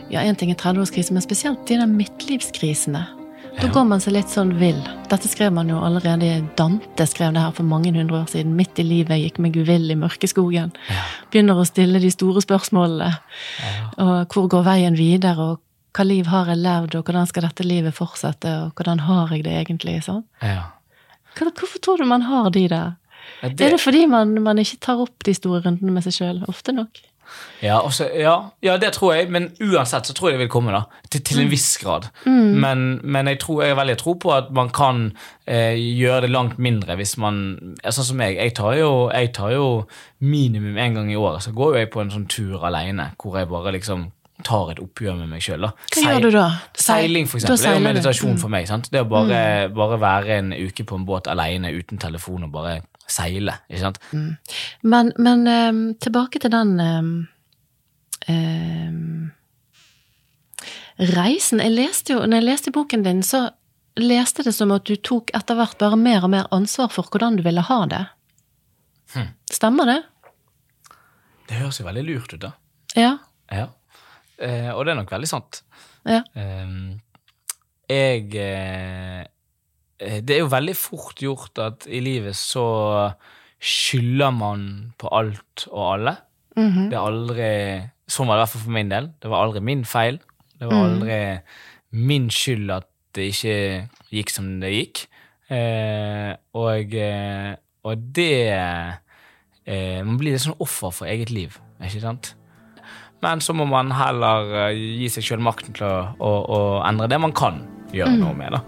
[0.10, 3.08] Ja, en ting er 30-årskrise, men spesielt de der midtlivskrisene.
[3.56, 4.78] Da går man seg litt sånn vill.
[5.10, 8.54] Dette skrev man jo allerede Dante skrev det her for mange hundre år siden.
[8.58, 10.74] Midt i livet gikk meg vill i mørkeskogen.
[11.32, 13.14] Begynner å stille de store spørsmålene.
[14.04, 15.62] Og hvor går veien videre, og
[15.96, 19.44] hva liv har jeg levd, og hvordan skal dette livet fortsette, og hvordan har jeg
[19.48, 19.98] det egentlig?
[20.04, 20.24] sånn?
[20.44, 20.72] Ja.
[21.40, 22.94] Hvorfor tror du man har de der?
[23.42, 26.44] Ja, Er det fordi man, man ikke tar opp de store rundene med seg sjøl?
[26.48, 27.02] Ofte nok.
[27.64, 30.72] Ja, også, ja, ja, det tror jeg, men uansett så tror jeg det vil komme,
[30.76, 30.84] da.
[31.10, 31.44] Til, til Mm.
[31.48, 32.06] en viss grad.
[32.26, 35.00] Men, men jeg, tror, jeg har veldig tro på at man kan
[35.48, 38.38] eh, gjøre det langt mindre hvis man Sånn som jeg.
[38.38, 39.66] Jeg tar, jo, jeg tar jo
[40.22, 43.40] minimum en gang i året, så går jo jeg på en sånn tur alene, hvor
[43.42, 44.12] jeg bare liksom
[44.44, 45.64] tar et oppgjør med meg sjøl.
[45.64, 46.48] Hva gjør du da?
[46.76, 47.58] Seiling, for eksempel.
[47.62, 48.40] Det er jo meditasjon Mm.
[48.42, 48.68] for meg.
[48.68, 48.90] sant?
[48.92, 52.82] Det å bare, bare være en uke på en båt alene uten telefon og bare
[53.08, 53.60] seile.
[53.70, 54.00] ikke sant?
[54.84, 57.28] Men, men um, tilbake til den um,
[58.28, 59.32] um,
[61.00, 61.60] reisen.
[61.64, 63.50] Jeg leste jo, når jeg leste boken din, så
[63.98, 67.38] leste det som at du tok etter hvert bare mer og mer ansvar for hvordan
[67.40, 68.04] du ville ha det.
[69.16, 69.30] Hm.
[69.52, 70.02] Stemmer det?
[71.48, 72.52] Det høres jo veldig lurt ut, da.
[72.98, 73.18] Ja.
[73.54, 73.68] Ja.
[74.40, 75.62] Eh, og det er nok veldig sant.
[76.06, 76.22] ja.
[76.36, 77.00] Eh,
[77.88, 79.26] jeg eh,
[80.22, 83.14] Det er jo veldig fort gjort at i livet så
[83.62, 86.16] skylder man på alt og alle.
[86.58, 86.90] Mhm.
[86.90, 89.08] Det er aldri Sånn var det i hvert fall for min del.
[89.20, 90.20] Det var aldri min feil.
[90.60, 90.84] Det var Mm.
[91.02, 91.42] aldri
[91.92, 95.08] min skyld at det ikke gikk som det gikk.
[95.50, 98.50] Eh, og, eh, og det
[99.66, 102.36] eh, Man blir litt sånn offer for eget liv, ikke sant?
[103.24, 107.08] Men så må man heller eh, gi seg sjøl makten til å, å, å endre
[107.10, 107.64] det man kan
[107.96, 108.56] gjøre noe med.
[108.58, 108.62] da.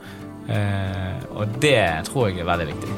[0.48, 2.96] Eh, og det tror jeg er veldig viktig.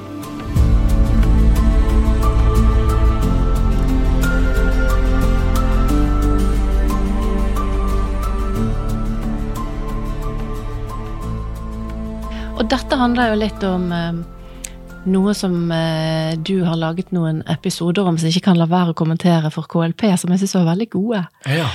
[12.60, 14.18] Og dette handler jo litt om eh,
[15.06, 18.94] noe som eh, du har laget noen episoder om som jeg ikke kan la være
[18.94, 21.24] å kommentere for KLP, som jeg syns var veldig gode.
[21.48, 21.70] Ja.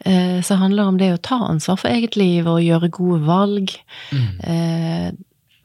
[0.00, 3.74] Eh, som handler om det å ta ansvar for eget liv og gjøre gode valg.
[4.14, 5.10] Eh,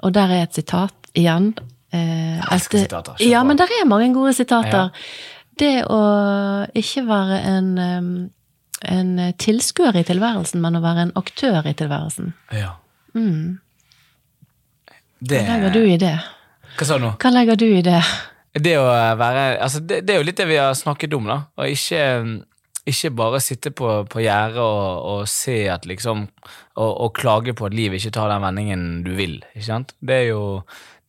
[0.04, 1.54] og der er et sitat igjen.
[1.96, 3.16] Eh, elsker sitater.
[3.20, 4.92] Kjør Ja, men der er mange gode sitater.
[5.56, 6.02] Det å
[6.76, 7.70] ikke være en,
[8.92, 12.34] en tilskuer i tilværelsen, men å være en aktør i tilværelsen.
[12.52, 12.76] ja.
[13.16, 13.62] Mm.
[15.26, 16.18] Det, Hva legger du i det?
[16.76, 17.14] Hva sa du nå?
[17.22, 18.02] Hva legger du i det?
[18.56, 18.86] Det å
[19.20, 21.38] være altså det, det er jo litt det vi har snakket om, da.
[21.60, 22.04] Og ikke,
[22.88, 27.68] ikke bare sitte på, på gjerdet og, og se at liksom og, og klage på
[27.68, 29.40] at livet ikke tar den vendingen du vil.
[29.54, 29.96] ikke sant?
[30.00, 30.44] Det er jo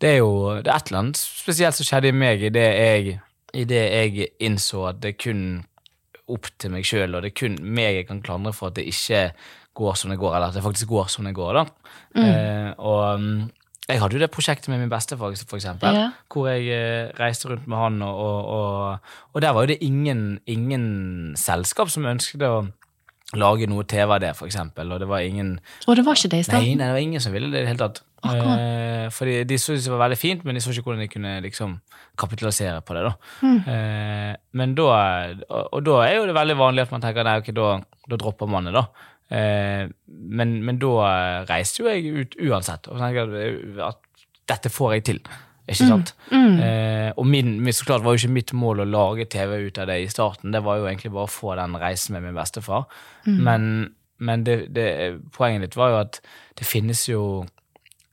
[0.03, 3.17] det er jo det er et eller annet spesielt som skjedde i meg idet jeg,
[3.57, 5.45] i det jeg innså at det er kun
[6.35, 8.89] opp til meg sjøl, og det er kun meg jeg kan klandre for at det
[8.91, 9.29] ikke
[9.77, 11.61] går som det går, eller at det faktisk går som det går.
[11.61, 11.65] da.
[12.17, 13.41] Eh, og mm,
[13.89, 16.07] jeg hadde jo det prosjektet med min bestefar, for eksempel Ja.
[16.33, 18.99] hvor jeg eh, reiste rundt med han, og, og,
[19.35, 22.67] og, der var jo det ingen, ingen selskap som ønsket å
[23.35, 26.31] lage noe TV av det, for eksempel, og det var ingen Og det var ikke
[26.31, 26.77] det i Nei, starten?
[26.79, 28.03] nei, det var ingen som ville det i det hele tatt.
[28.27, 31.33] Eh, for de syntes det var veldig fint, men de så ikke hvordan de kunne
[31.45, 31.77] liksom
[32.19, 33.03] kapitalisere på det.
[33.07, 33.13] da.
[33.43, 33.59] Mm.
[33.71, 34.87] Eh, men da,
[35.49, 37.69] og, og da er jo det veldig vanlig at man tenker nei, ok, da,
[38.11, 38.87] da dropper man det, da.
[39.33, 41.11] Eh, men, men da
[41.49, 44.03] reiste jo jeg ut uansett og tenkte at
[44.47, 45.21] dette får jeg til.
[45.67, 46.13] Ikke sant?
[46.31, 46.59] Mm.
[46.63, 49.81] Eh, og min, min, så klart var jo ikke mitt mål å lage TV ut
[49.83, 50.55] av det i starten.
[50.55, 52.87] Det var jo egentlig bare å få den reisen med min bestefar.
[53.27, 53.41] Mm.
[53.49, 53.67] Men,
[54.23, 54.87] men det, det,
[55.35, 56.21] poenget ditt var jo at
[56.57, 57.25] det finnes jo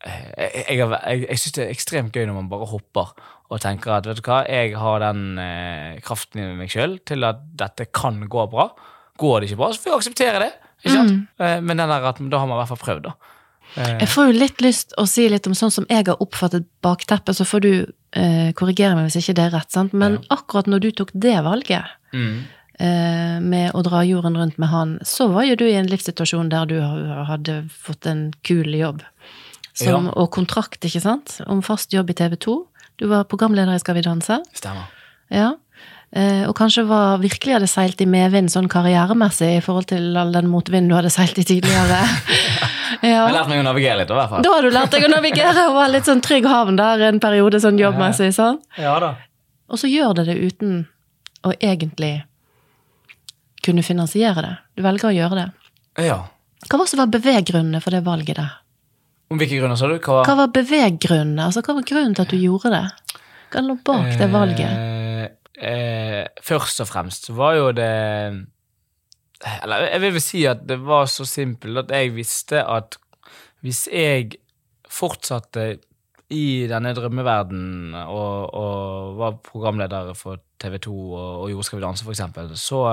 [0.02, 3.14] eh, Jeg, jeg, jeg, jeg syns det er ekstremt gøy når man bare hopper
[3.54, 7.28] og tenker at vet du hva, jeg har den eh, kraften i meg sjøl til
[7.28, 8.72] at dette kan gå bra.
[9.22, 10.52] Går det ikke bra, så får jeg akseptere det.
[10.84, 11.12] Ikke sant?
[11.40, 11.64] Mm.
[11.64, 13.14] men den der at da har man i hvert fall prøvd, da.
[13.76, 16.68] Eh, Jeg får jo litt lyst å si litt om sånn som jeg har oppfattet
[16.86, 17.72] bakteppet, så får du
[18.12, 19.96] eh, korrigere meg hvis ikke det er rett, sant?
[19.98, 22.36] Men akkurat når du tok det valget mm.
[22.78, 26.52] eh, med å dra jorden rundt med han, så var jo du i en livssituasjon
[26.54, 29.02] der du hadde fått en kul jobb.
[29.74, 30.14] Som, Ja.
[30.22, 31.40] Og kontrakt, ikke sant?
[31.50, 32.60] Om fast jobb i TV 2.
[33.02, 34.38] Du var programleder i Skal vi danse.
[34.54, 34.86] Stemmer.
[35.34, 35.56] Ja.
[36.14, 40.34] Eh, og kanskje var, virkelig hadde seilt i medvind sånn karrieremessig i forhold til all
[40.36, 42.04] den motvinden du hadde seilt i tidligere.
[43.04, 44.44] Jeg har lært meg å navigere litt, i hvert fall.
[44.46, 47.18] Da har du lært deg å navigere og være litt sånn trygg havn der en
[47.24, 48.30] periode sånn jobbmessig.
[48.38, 48.62] sånn.
[48.78, 49.16] Ja da.
[49.74, 50.84] Og så gjør det det uten
[51.44, 52.14] å egentlig
[53.66, 54.54] kunne finansiere det.
[54.78, 55.48] Du velger å gjøre det.
[56.06, 56.20] Ja.
[56.70, 58.60] Hva var var beveggrunnene for det valget der?
[59.34, 59.98] Om hvilke grunner, sa du?
[59.98, 61.48] Hva, Hva var beveggrunnene?
[61.50, 63.18] Altså, hva var grunnen til at du gjorde det?
[63.50, 64.70] Hva lå bak det valget?
[64.70, 65.03] Eh,
[65.64, 67.94] eh, først og fremst så var jo det
[69.64, 72.98] Eller jeg vil vel si at det var så simpelt at jeg visste at
[73.64, 74.36] hvis jeg
[74.92, 75.78] fortsatte
[76.34, 81.86] i denne drømmeverdenen og, og var programleder for TV 2 og, og gjorde Skal vi
[81.86, 82.84] danse, for eksempel, så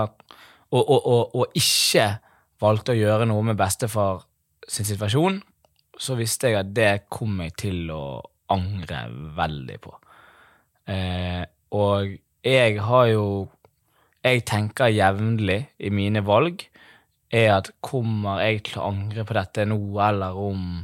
[0.70, 2.06] og, og, og ikke
[2.62, 4.22] valgte å gjøre noe med bestefar
[4.70, 5.40] sin situasjon,
[5.98, 8.20] så visste jeg at det kom jeg til å
[8.54, 9.00] angre
[9.36, 9.94] veldig på.
[10.90, 11.42] Eh,
[11.74, 12.14] og
[12.46, 13.24] jeg har jo
[14.24, 16.60] Jeg tenker jevnlig i mine valg
[17.32, 20.82] er at kommer jeg til å angre på dette nå eller om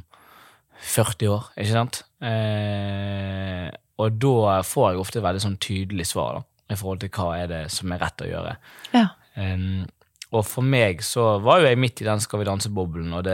[0.81, 1.99] 40 år, ikke sant?
[2.23, 3.67] Eh,
[4.01, 6.43] og da får jeg ofte et veldig sånn tydelig svar da,
[6.73, 8.55] i forhold til hva er det som er rett å gjøre.
[8.95, 9.07] Ja.
[9.37, 9.85] Um,
[10.33, 13.29] og for meg så var jo jeg midt i den Skal vi danse-boblen, og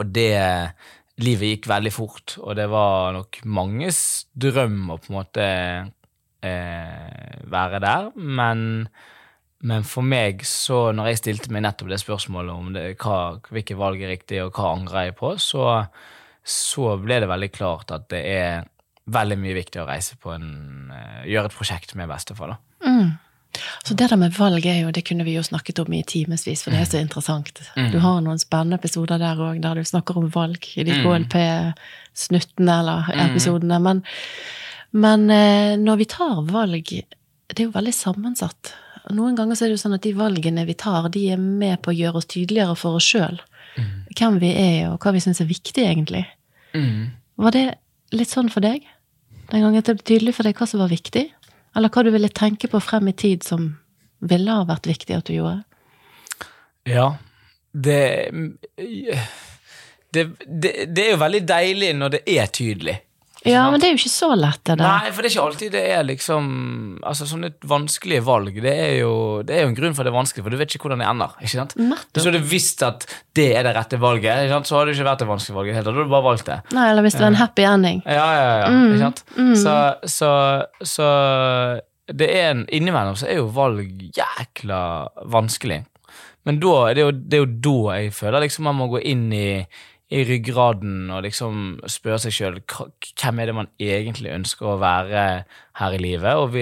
[0.00, 0.32] og det
[1.20, 5.46] Livet gikk veldig fort, og det var nok manges drøm å på en måte
[6.46, 8.88] eh, være der, men,
[9.66, 13.78] men for meg, så når jeg stilte meg nettopp det spørsmålet om det, hva, hvilke
[13.78, 15.86] valg er riktig, og hva angrer jeg på, så,
[16.44, 18.68] så ble det veldig klart at det er
[19.10, 22.86] veldig mye viktig å reise på en eh, Gjøre et prosjekt med bestefar, da.
[22.86, 23.10] Mm.
[23.82, 26.62] Så det der med valg er jo, det kunne vi jo snakket om i timevis,
[26.62, 27.50] for det er så interessant.
[27.74, 27.90] Mm.
[27.90, 31.02] Du har noen spennende episoder der òg, der du snakker om valg i de Mm.
[31.02, 33.80] KLP-snuttene eller episodene.
[33.82, 34.04] Men,
[34.90, 38.72] men eh, når vi tar valg, det er jo veldig sammensatt.
[39.14, 41.80] Noen ganger så er det jo sånn at de valgene vi tar, de er med
[41.82, 43.40] på å gjøre oss tydeligere for oss sjøl.
[44.18, 46.24] Hvem vi er, og hva vi syns er viktig, egentlig.
[46.74, 47.10] Mm.
[47.40, 47.66] Var det
[48.14, 48.84] litt sånn for deg?
[49.50, 51.24] Den gangen det ble tydelig for deg hva som var viktig?
[51.76, 53.72] Eller hva du ville tenke på frem i tid som
[54.20, 55.62] ville ha vært viktig at du gjorde?
[56.88, 57.14] Ja,
[57.72, 58.30] det
[60.10, 62.96] det, det det er jo veldig deilig når det er tydelig.
[63.48, 64.84] Ja, men det er jo ikke så lett, det der.
[64.84, 66.48] Nei, for det er ikke alltid det er liksom
[67.08, 69.12] Altså, sånne vanskelige valg, det er jo
[69.46, 71.00] Det er jo en grunn for at det er vanskelig, for du vet ikke hvordan
[71.00, 71.36] det ender.
[71.40, 71.72] ikke sant?
[71.78, 73.06] Hvis du hadde visst at
[73.38, 74.68] det er det rette valget, ikke sant?
[74.68, 75.78] så hadde det ikke vært det vanskelige valget.
[75.80, 76.58] Da hadde du bare valgt det.
[76.76, 78.02] Nei, eller hvis det var en happy ending.
[78.04, 78.72] Ja, ja, ja.
[78.74, 79.24] Mm, Ikke sant?
[79.62, 79.76] Så,
[80.18, 80.32] så,
[80.92, 81.08] så
[82.12, 84.82] det er en, innimellom så er jo valg jækla
[85.32, 85.84] vanskelig.
[86.48, 89.02] Men da, det, er jo, det er jo da jeg føler liksom man må gå
[89.12, 89.48] inn i,
[90.10, 95.24] i ryggraden og liksom spørre seg sjøl hvem er det man egentlig ønsker å være
[95.78, 96.56] her i livet, og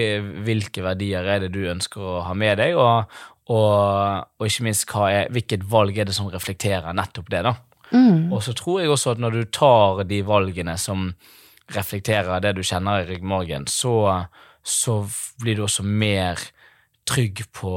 [0.45, 3.09] hvilke verdier er det du ønsker å ha med deg, og,
[3.49, 7.41] og, og ikke minst er, hvilket valg er det som reflekterer nettopp det.
[7.49, 7.55] da.
[7.89, 8.29] Mm.
[8.29, 11.09] Og så tror jeg også at når du tar de valgene som
[11.73, 14.25] reflekterer det du kjenner i ryggmargen, så,
[14.61, 15.01] så
[15.41, 16.37] blir du også mer
[17.09, 17.73] trygg på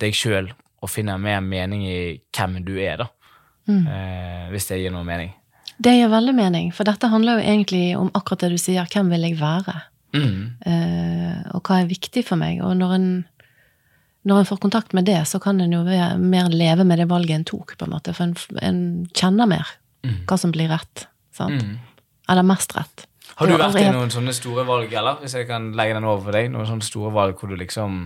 [0.00, 1.98] deg sjøl og finner mer mening i
[2.32, 3.12] hvem du er, da.
[3.70, 5.32] Eh, hvis det gir noe mening.
[5.82, 8.86] Det gir veldig mening, for dette handler jo egentlig om akkurat det du sier.
[8.90, 9.76] Hvem vil jeg være?
[10.12, 10.40] Mm.
[10.68, 12.60] Eh, og hva er viktig for meg?
[12.62, 13.06] Og når en,
[14.28, 17.40] når en får kontakt med det, så kan en jo mer leve med det valget
[17.40, 18.14] en tok, på en måte.
[18.14, 18.82] For en, en
[19.16, 21.06] kjenner mer hva som blir rett.
[21.34, 21.62] Sant?
[21.62, 21.78] Mm.
[22.30, 23.06] Eller mest rett.
[23.38, 25.22] Har du vært i noen sånne store valg, eller?
[25.22, 26.50] Hvis jeg kan legge den over for deg?
[26.52, 28.04] Noen sånne store valg hvor du liksom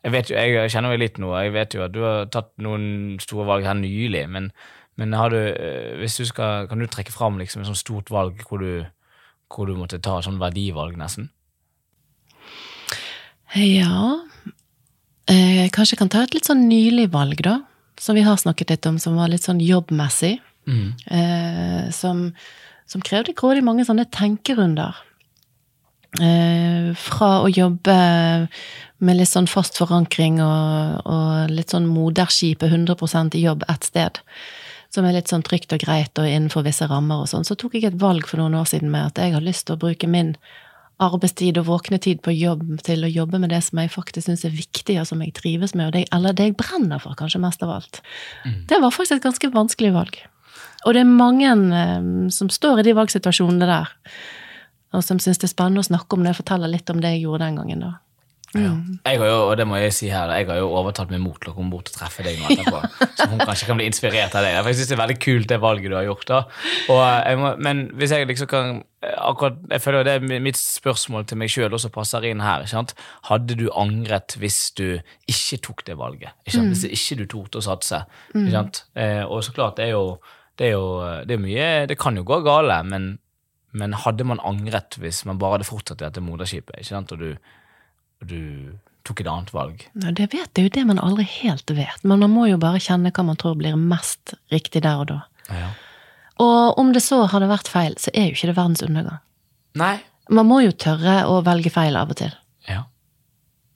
[0.00, 2.52] jeg, vet jo, jeg kjenner jo litt nå, jeg vet jo at du har tatt
[2.62, 4.48] noen store valg her nylig, men,
[5.00, 8.12] men har du, eh, hvis du skal, kan du trekke fram liksom et sånt stort
[8.12, 8.86] valg hvor du,
[9.52, 11.30] hvor du måtte ta sånn verdivalg, nesten?
[13.58, 14.20] Ja
[15.26, 17.60] eh, Kanskje jeg kan ta et litt sånn nylig valg, da.
[18.00, 20.38] Som vi har snakket litt om, som var litt sånn jobbmessig.
[20.70, 20.92] Mm.
[21.12, 22.30] Eh, som,
[22.88, 24.96] som krevde grådig mange sånne tenkerunder.
[26.18, 27.96] Eh, fra å jobbe
[29.00, 34.20] med litt sånn fast forankring og, og litt sånn moderskipet 100% i jobb ett sted,
[34.92, 37.78] som er litt sånn trygt og greit og innenfor visse rammer og sånn, så tok
[37.78, 40.10] jeg et valg for noen år siden med at jeg har lyst til å bruke
[40.10, 40.34] min
[41.00, 44.52] arbeidstid og våknetid på jobb til å jobbe med det som jeg faktisk syns er
[44.52, 47.72] viktig, og som jeg trives med, det, eller det jeg brenner for, kanskje mest av
[47.78, 48.02] alt.
[48.44, 48.58] Mm.
[48.68, 50.20] Det var faktisk et ganske vanskelig valg.
[50.84, 53.94] Og det er mange um, som står i de valgsituasjonene der,
[54.96, 57.14] og som syns det er spennende å snakke om det, og fortelle litt om det
[57.14, 57.84] jeg gjorde den gangen.
[57.86, 57.92] da.
[58.50, 58.62] Mm.
[58.64, 58.72] Ja.
[59.12, 61.38] Jeg har jo, og det må jeg si her, jeg har jo overtatt min mot
[61.38, 62.80] til å komme bort og treffe deg nå etterpå.
[63.18, 64.56] så hun kanskje kan bli inspirert av deg.
[64.58, 66.26] For jeg syns det er veldig kult, det valget du har gjort.
[66.30, 66.40] da.
[66.90, 71.38] Jeg må, men hvis jeg liksom kan akkurat, Jeg føler det er mitt spørsmål til
[71.40, 72.66] meg sjøl også passer inn her.
[72.66, 72.94] ikke sant?
[73.30, 76.34] Hadde du angret hvis du ikke tok det valget?
[76.44, 76.66] ikke sant?
[76.66, 76.74] Mm.
[76.74, 78.02] Hvis ikke du torde å satse?
[78.34, 78.52] ikke mm.
[78.58, 78.84] sant?
[78.94, 80.18] Eh, og så klart, det er jo,
[80.58, 80.86] det er jo
[81.24, 83.18] det er mye Det kan jo gå gale, men,
[83.72, 86.76] men hadde man angret hvis man bare hadde fortsatt i dette moderskipet?
[86.82, 87.14] ikke sant?
[87.14, 87.30] Og du
[88.20, 89.84] du tok et annet valg?
[89.94, 92.82] Ja, det vet jeg jo det man aldri helt vet, men man må jo bare
[92.82, 95.20] kjenne hva man tror blir mest riktig der og da.
[95.50, 95.70] Ja.
[96.40, 99.20] Og om det så hadde vært feil, så er jo ikke det verdens undergang.
[99.80, 99.96] Nei.
[100.30, 102.32] Man må jo tørre å velge feil av og til.
[102.68, 102.84] Ja.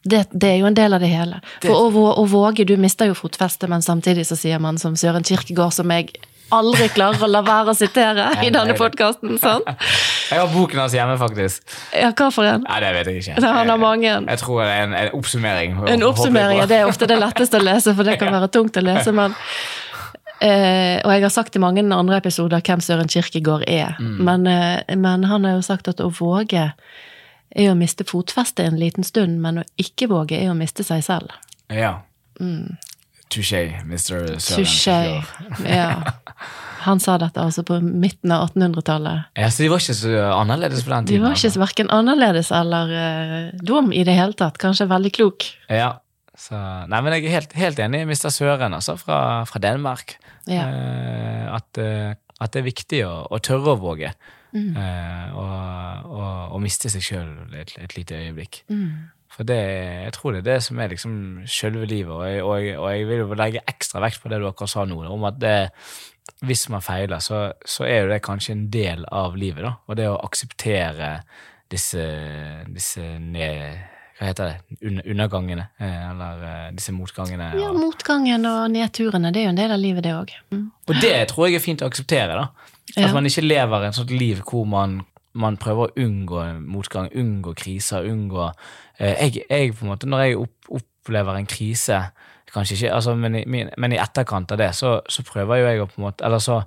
[0.05, 1.41] Det, det, er jo en del av det hele.
[1.61, 1.69] Det...
[1.69, 5.25] For å, å, våge, du mister jo fotfestet, men samtidig så sier man som Søren
[5.27, 6.13] Kirkegård, som jeg
[6.55, 9.39] aldri klarer å la være å sitere i denne podkasten.
[10.31, 11.63] Jeg har boken hans hjemme, faktisk.
[11.93, 12.67] Ja, Hva for en?
[12.67, 13.39] Nei, Det vet jeg ikke.
[13.45, 14.09] Han har mange.
[14.09, 15.79] Jeg, jeg tror det er en, en oppsummering.
[15.95, 18.81] En oppsummering, ja, Det er ofte det letteste å lese, for det kan være tungt
[18.81, 19.15] å lese.
[19.17, 19.37] men...
[20.45, 24.17] Eh, og jeg har sagt i mange andre episoder hvem Søren Kirkegård er, mm.
[24.27, 26.67] men, eh, men, han har jo sagt at å våge
[27.55, 31.05] er å miste fotfestet en liten stund, men å ikke våge er å miste seg
[31.07, 31.33] selv.
[31.73, 32.01] Ja.
[32.43, 32.75] Mm.
[33.35, 34.37] Touché, Mr.
[34.39, 35.25] Touché,
[35.67, 35.89] ja.
[36.85, 39.31] Han sa dette altså på midten av 1800-tallet.
[39.41, 41.23] Ja, Så de var ikke så annerledes på den tiden?
[41.23, 41.63] De var ikke altså.
[41.63, 44.61] verken annerledes eller uh, dum i det hele tatt.
[44.61, 45.49] Kanskje veldig klok.
[45.73, 45.95] Ja,
[46.37, 46.59] så,
[46.91, 48.29] nei, men Jeg er helt, helt enig i Mr.
[48.35, 49.19] Søren altså, fra,
[49.49, 50.19] fra Danmark.
[50.51, 50.69] Ja.
[50.69, 54.13] Uh, at, uh, at, det er viktig å, å tørre å våge.
[54.55, 54.77] Mm.
[55.35, 58.61] og, og, og, miste seg sjøl et, et, lite øyeblikk.
[58.71, 59.09] Mm.
[59.35, 59.61] For det,
[60.05, 61.15] jeg tror det er det som er liksom
[61.51, 64.39] selve livet, og jeg, og, jeg, og jeg, vil jo legge ekstra vekt på det
[64.39, 65.57] du akkurat sa nå, om at det,
[66.47, 69.75] hvis man feiler, så, så, er jo det kanskje en del av livet, da.
[69.89, 71.17] Og det å akseptere
[71.73, 72.05] disse,
[72.71, 73.81] disse ned,
[74.21, 77.51] hva heter det, undergangene, eh, eller eh, disse motgangene.
[77.59, 80.37] Ja, motgangen og nedturene, det er jo en del av livet, det òg.
[80.55, 80.69] Mm.
[80.87, 82.71] Og det tror jeg er fint å akseptere, da.
[82.95, 83.11] At ja.
[83.17, 85.01] man ikke lever et sånt liv hvor man
[85.35, 88.53] man prøver å unngå motgang, unngå kriser, unngå
[88.99, 92.01] jeg, jeg, på en måte, Når jeg opp, opplever en krise,
[92.55, 95.83] kanskje ikke, altså, men, i, men, i, etterkant av det, så, så, prøver jo jeg
[95.83, 96.61] å på en måte Eller så,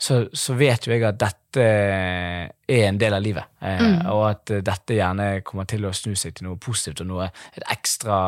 [0.00, 3.96] så, så, vet jo jeg at dette er en del av livet, eh, mm.
[4.12, 7.64] og at dette gjerne kommer til å snu seg til noe positivt og noe, et
[7.74, 8.20] ekstra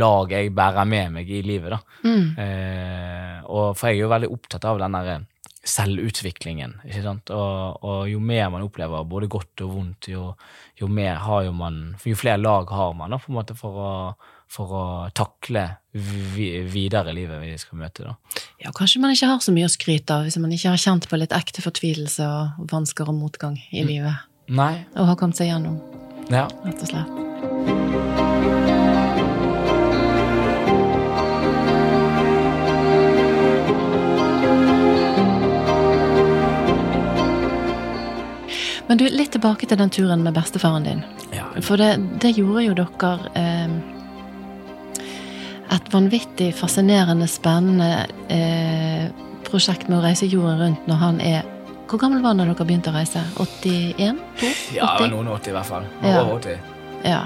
[0.00, 1.74] lag jeg bærer med meg i livet.
[1.74, 2.08] da.
[2.08, 2.24] Mm.
[2.46, 5.18] Eh, og For jeg er jo veldig opptatt av den derre
[5.62, 6.74] selvutviklingen.
[6.86, 7.30] ikke sant?
[7.30, 10.32] Og, og, jo mer man opplever både godt og vondt, jo,
[10.80, 13.78] jo, mer har jo man Jo flere lag har man da, på en måte for
[13.78, 13.92] å,
[14.50, 18.10] for å takle vi, videre livet vi skal møte.
[18.10, 18.42] da.
[18.64, 21.08] Ja, Kanskje man ikke har så mye å skryte av hvis man ikke har kjent
[21.08, 23.90] på litt ekte fortvilelse og vansker og motgang i mm.
[23.92, 24.30] livet.
[24.52, 24.74] Nei.
[24.96, 25.78] Og har kommet seg gjennom,
[26.32, 26.48] ja.
[26.66, 27.31] rett og slett.
[38.88, 41.02] Men du, litt tilbake til den turen med bestefaren din.
[41.32, 41.46] Ja.
[41.64, 43.76] For det, det, gjorde jo dere eh,
[45.72, 49.08] et vanvittig fascinerende, spennende eh,
[49.48, 51.48] prosjekt med å reise jorden rundt når han er
[51.92, 53.20] Hvor gammel var han da dere begynte å reise?
[53.36, 54.20] 81?
[54.40, 54.50] 2?
[54.78, 55.10] Ja, 80?
[55.12, 55.88] noen 80 i hvert fall.
[56.00, 56.22] Ja.
[56.22, 56.62] Over 80.
[57.04, 57.22] Ja.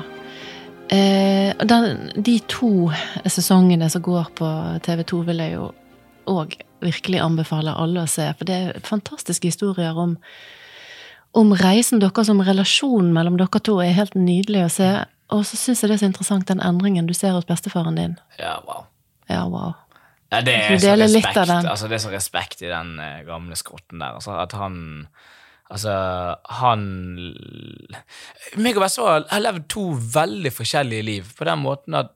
[0.90, 2.90] Eh, den, de to
[3.30, 4.48] sesongene som går på
[4.86, 5.68] TV2, vil jeg jo
[6.30, 8.26] òg virkelig anbefale alle å se.
[8.38, 10.16] For det er fantastiske historier om
[11.36, 14.90] om reisen deres, om relasjonen mellom dere to, er helt nydelig å se.
[15.34, 18.14] Og så syns jeg det er så interessant den endringen du ser hos bestefaren din.
[18.40, 18.86] Ja, wow.
[19.28, 19.74] Ja, wow.
[20.32, 24.02] Ja, det, er så respekt, altså, det er så respekt i den uh, gamle skrotten
[24.02, 24.18] der.
[24.18, 25.08] Altså, at han
[25.66, 25.90] Altså,
[26.60, 26.82] han
[28.54, 32.12] Meg og bestefar har levd to veldig forskjellige liv, på den måten at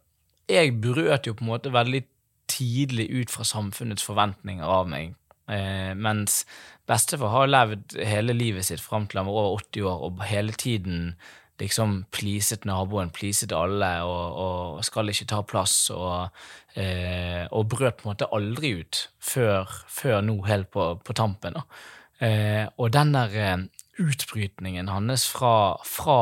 [0.51, 2.05] jeg brøt jo på en måte veldig
[2.51, 5.16] tidlig ut fra samfunnets forventninger av meg
[5.51, 6.44] Eh, mens
[6.88, 10.57] bestefar har levd hele livet sitt fram til han var over 80 år, og hele
[10.57, 11.14] tiden
[11.61, 16.30] liksom pleaset naboen, pleaset alle, og, og skal ikke ta plass, og,
[16.78, 21.59] eh, og, brøt på en måte aldri ut før, før nå, helt på, på tampen.
[22.20, 23.59] Eh, og den der eh,
[24.01, 26.18] utbrytningen hans fra, fra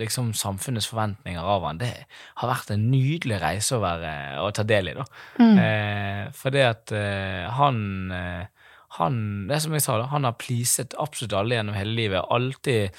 [0.00, 1.92] liksom samfunnets forventninger av han, det
[2.40, 4.12] har vært en nydelig reise å, være,
[4.44, 4.96] å ta del i.
[4.98, 5.08] da.
[5.40, 5.56] Mm.
[5.64, 7.82] Eh, for det at eh, han
[8.98, 9.16] han,
[9.50, 12.24] det som jeg sa, han har pleaset absolutt alle gjennom hele livet.
[12.32, 12.96] Alltid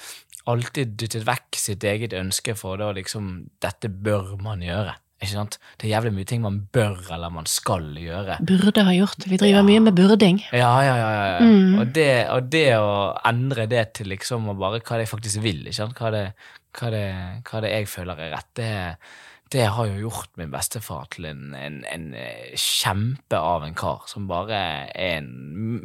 [0.48, 3.32] alltid dyttet vekk sitt eget ønske for da liksom
[3.62, 4.96] Dette bør man gjøre.
[5.20, 5.58] Ikke sant?
[5.76, 8.38] Det er jævlig mye ting man bør eller man skal gjøre.
[8.48, 9.26] Burde ha gjort.
[9.28, 9.66] Vi driver ja.
[9.66, 10.40] mye med burding.
[10.56, 11.10] Ja, ja, ja.
[11.14, 11.40] ja.
[11.44, 11.74] Mm.
[11.82, 12.94] Og, det, og, det, å
[13.28, 15.98] endre det til liksom bare hva det jeg faktisk vil, ikke sant?
[16.00, 16.24] Hva det,
[16.78, 17.08] hva det,
[17.50, 18.70] hva det jeg føler er rett, det
[19.50, 24.04] det har jo gjort min bestefar til en, en, en, eh, kjempe av en kar,
[24.06, 24.54] som bare
[24.94, 25.30] er en,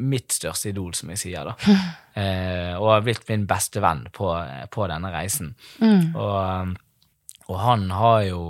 [0.06, 1.56] mitt største idol, som jeg sier, da.
[2.22, 4.30] eh, og har blitt min beste venn på,
[4.70, 5.56] på denne reisen.
[5.82, 6.14] Mm.
[6.14, 6.76] Og,
[7.48, 8.44] og, han har jo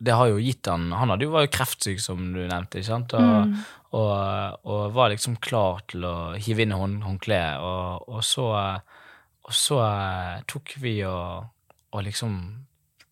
[0.00, 2.88] Det har jo gitt han Han hadde jo, var jo kreftsyk, som du nevnte, ikke
[2.88, 3.14] sant?
[3.18, 3.54] Og, mm.
[4.00, 8.48] og, og var liksom klar til å hive inn håndkleet, og, og, så,
[9.44, 9.80] og så
[10.48, 11.50] tok vi og,
[12.06, 12.38] liksom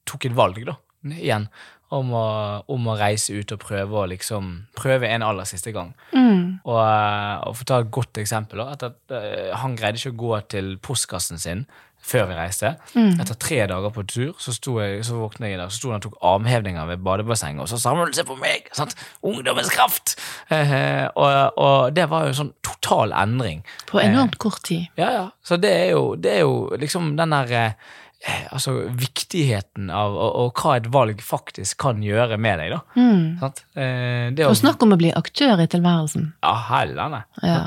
[0.08, 0.78] tok et valg, da
[1.08, 1.46] igjen
[1.94, 2.26] om å,
[2.68, 5.94] om å, reise ut og prøve å liksom prøve en aller siste gang.
[6.12, 6.60] Mm.
[6.68, 10.20] Og, eh, for å ta et godt eksempel, at, at, uh, han greide ikke å
[10.20, 11.64] gå til postkassen sin
[12.08, 12.72] før vi reiste.
[12.94, 13.18] Mm.
[13.20, 16.06] Etter tre dager på tur så, jeg, så våkna jeg der, så sto han og
[16.06, 18.68] tok armhevninger ved badebassenget, og så samlet han seg på meg!
[18.76, 18.96] Sant?
[19.26, 20.16] Ungdommens kraft!
[20.54, 23.64] Eh, og, og, det var jo en sånn total endring.
[23.90, 24.88] På enormt kort tid.
[25.00, 25.24] Ja, ja.
[25.44, 27.74] Så det er jo, det er jo liksom den der
[28.18, 32.72] Eh, altså, viktigheten av og, og, hva et valg faktisk kan gjøre med deg.
[32.74, 32.80] da.
[32.98, 33.52] Mm.
[33.78, 36.32] Eh, og snakk om å bli aktør i tilværelsen.
[36.42, 37.22] Ja, hellene.
[37.46, 37.60] Ja.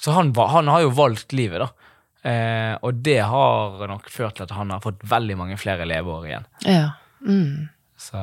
[0.00, 1.89] Så han, han, har jo valgt livet, da.
[2.22, 6.26] Eh, og det har nok ført til at han har fått veldig mange flere leveår
[6.28, 6.48] igjen.
[6.68, 6.88] Ja.
[7.24, 7.70] Mm.
[8.00, 8.20] Så...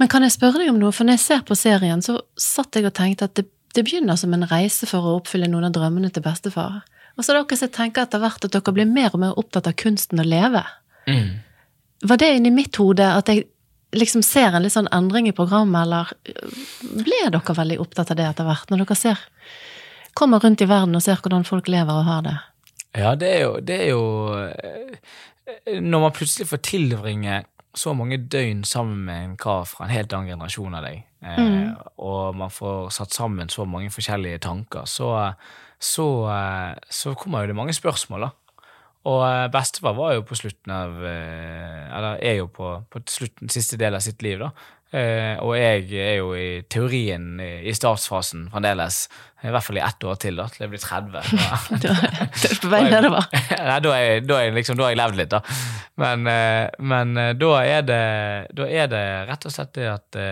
[0.00, 0.92] Men kan jeg spørre deg om noe?
[0.92, 4.16] For når jeg ser på serien, så satt jeg og tenkte at det, det begynner
[4.20, 6.80] som en reise for å oppfylle noen av drømmene til bestefar.
[7.18, 9.76] Og så dere som tenker etter hvert at dere blir mer og mer opptatt av
[9.80, 10.64] kunsten å leve.
[11.08, 11.38] Mm.
[12.08, 13.48] Var det inni mitt hode at jeg
[13.96, 16.12] liksom ser en litt sånn endring i programmet, eller
[17.02, 19.24] ble dere veldig opptatt av det etter hvert, når dere ser
[20.18, 22.36] kommer rundt i verden og ser hvordan folk lever og har det?
[22.96, 24.04] Ja, det er jo, det er jo
[24.38, 27.42] eh, Når man plutselig får tilbringe
[27.76, 31.38] så mange døgn sammen med en kar fra en helt annen generasjon av deg, eh,
[31.38, 31.74] mm.
[32.02, 35.12] og man får satt sammen så mange forskjellige tanker, så
[35.78, 38.30] så, eh, så kommer jo det mange spørsmål, da.
[39.08, 43.48] Og eh, bestefar var jo på slutten av eh, Eller er jo på, på slutten,
[43.48, 44.50] siste del av sitt liv, da.
[44.88, 49.02] Og jeg er jo i teorien i startfasen fremdeles.
[49.44, 51.28] I hvert fall i ett år til, da, til jeg blir 30.
[51.82, 51.88] du
[52.48, 53.28] er på vei nedover?
[53.52, 53.92] Nei, da
[54.24, 55.42] da, liksom, da har jeg levd litt, da.
[56.00, 56.26] Men,
[56.80, 58.02] men da, er det,
[58.56, 60.22] da er det rett og slett det at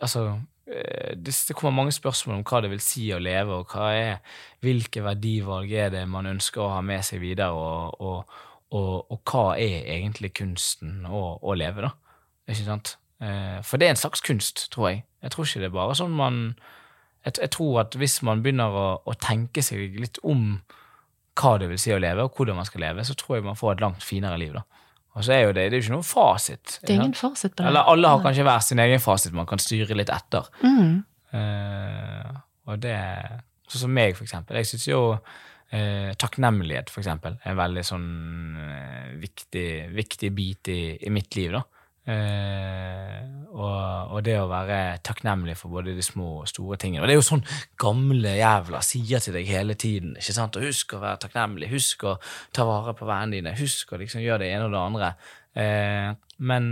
[0.00, 0.28] Altså
[0.66, 4.22] Eh, det kommer mange spørsmål om hva det vil si å leve, og er,
[4.64, 8.38] hvilke verdivalg er det man ønsker å ha med seg videre, og, og,
[8.72, 11.92] og, og hva er egentlig kunsten å, å leve, da?
[12.48, 12.96] Ikke sant?
[13.22, 15.04] Eh, for det er en slags kunst, tror jeg.
[15.24, 16.40] Jeg tror ikke det er bare sånn man
[17.24, 20.58] Jeg, jeg tror at hvis man begynner å, å, tenke seg litt om
[21.40, 23.56] hva det vil si å leve, og hvordan man skal leve, så tror jeg man
[23.58, 24.62] får et langt finere liv, da.
[25.14, 26.76] Og så er jo det, det er jo ikke noen fasit.
[26.82, 27.70] Det er ingen fasit på det.
[27.70, 30.46] Eller alle har kanskje hver sin egen fasit man kan styre litt etter.
[30.66, 30.94] Mm.
[31.34, 32.38] Uh,
[32.68, 32.98] og det
[33.64, 34.58] Sånn som meg, for eksempel.
[34.60, 38.08] Jeg syns jo uh, takknemlighet, for eksempel, er en veldig sånn
[38.60, 41.62] uh, viktig, viktig, bit i, i, mitt liv, da.
[42.04, 43.20] Eh,
[43.54, 47.02] og, og, det å være takknemlig for både de små og store tingene.
[47.04, 47.44] Og det er jo sånn
[47.80, 50.16] gamle jævler sier til deg hele tiden.
[50.18, 50.58] ikke sant?
[50.58, 52.16] Og husk å være takknemlig, husk å
[52.54, 55.12] ta vare på vennene dine, husk å liksom gjøre det ene og det andre.
[55.54, 56.10] Eh,
[56.50, 56.64] men,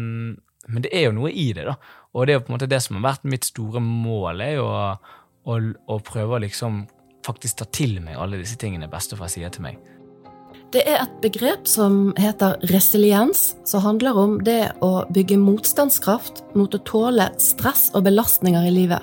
[0.69, 1.79] men, det er jo noe i det, da.
[2.13, 4.59] Og det er jo på en måte det som har vært mitt store mål, er
[4.59, 4.85] jo å,
[5.49, 5.59] å,
[5.97, 6.85] å prøve å liksom
[7.23, 9.79] faktisk ta til meg alle disse tingene bestefar sier til meg.
[10.73, 16.73] Det er et begrep som heter resiliens, som handler om det å bygge motstandskraft mot
[16.73, 19.03] å tåle stress og belastninger i livet.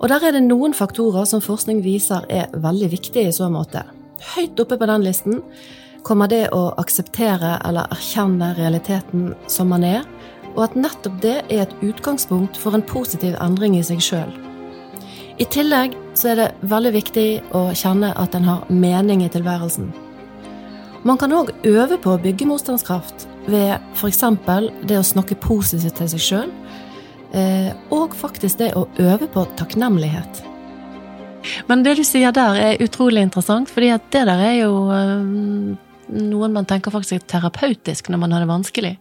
[0.00, 3.84] Og der er det noen faktorer som forskning viser er veldig viktige i så måte.
[4.34, 5.44] Høyt oppe på den listen
[6.02, 10.02] kommer det å akseptere eller erkjenne realiteten som man er,
[10.56, 14.34] og at nettopp det er et utgangspunkt for en positiv endring i seg sjøl.
[15.38, 19.92] I tillegg så er det veldig viktig å kjenne at en har mening i tilværelsen.
[21.06, 24.24] Man kan òg øve på å bygge motstandskraft ved f.eks.
[24.90, 26.48] det å snakke positivt til seg sjøl,
[27.30, 30.40] eh, og faktisk det å øve på takknemlighet.
[31.68, 35.76] Men det du sier der er utrolig interessant, fordi at det der er jo øh,
[36.10, 38.96] noen man tenker faktisk er terapeutisk når man har det vanskelig.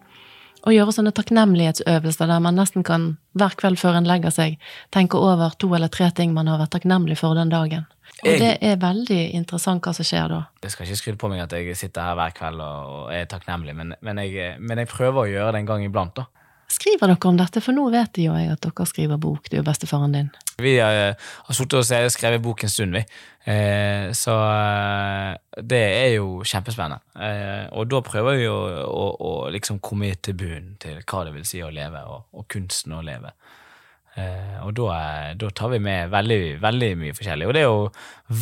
[0.62, 4.62] Å gjøre sånne takknemlighetsøvelser der man nesten kan hver kveld før en legger seg,
[4.93, 7.89] tenke over to eller tre ting man har vært takknemlig for den dagen.
[8.26, 10.40] Og Jeg- det er veldig interessant hva som skjer da.
[10.64, 13.76] Jeg skal ikke skryte på meg at jeg sitter her hver kveld og, er takknemlig,
[13.76, 16.26] men, men, jeg, men jeg prøver å gjøre det en gang iblant, da.
[16.68, 17.62] Skriver dere om dette?
[17.62, 20.32] For nå vet jo jeg at dere skriver bok, du og bestefaren din.
[20.58, 21.14] Vi har,
[21.46, 23.04] har sittet og skrevet bok en stund, vi.
[23.46, 26.98] Eh, så eh, det er jo kjempespennende.
[27.22, 28.58] Eh, og da prøver vi å,
[28.90, 32.48] å, å liksom komme til bunnen til hva det vil si å leve, og, og
[32.50, 33.36] kunsten å leve.
[34.16, 37.47] Eh, og da, da tar vi med veldig, veldig mye forskjellig.
[37.49, 37.89] Og det er jo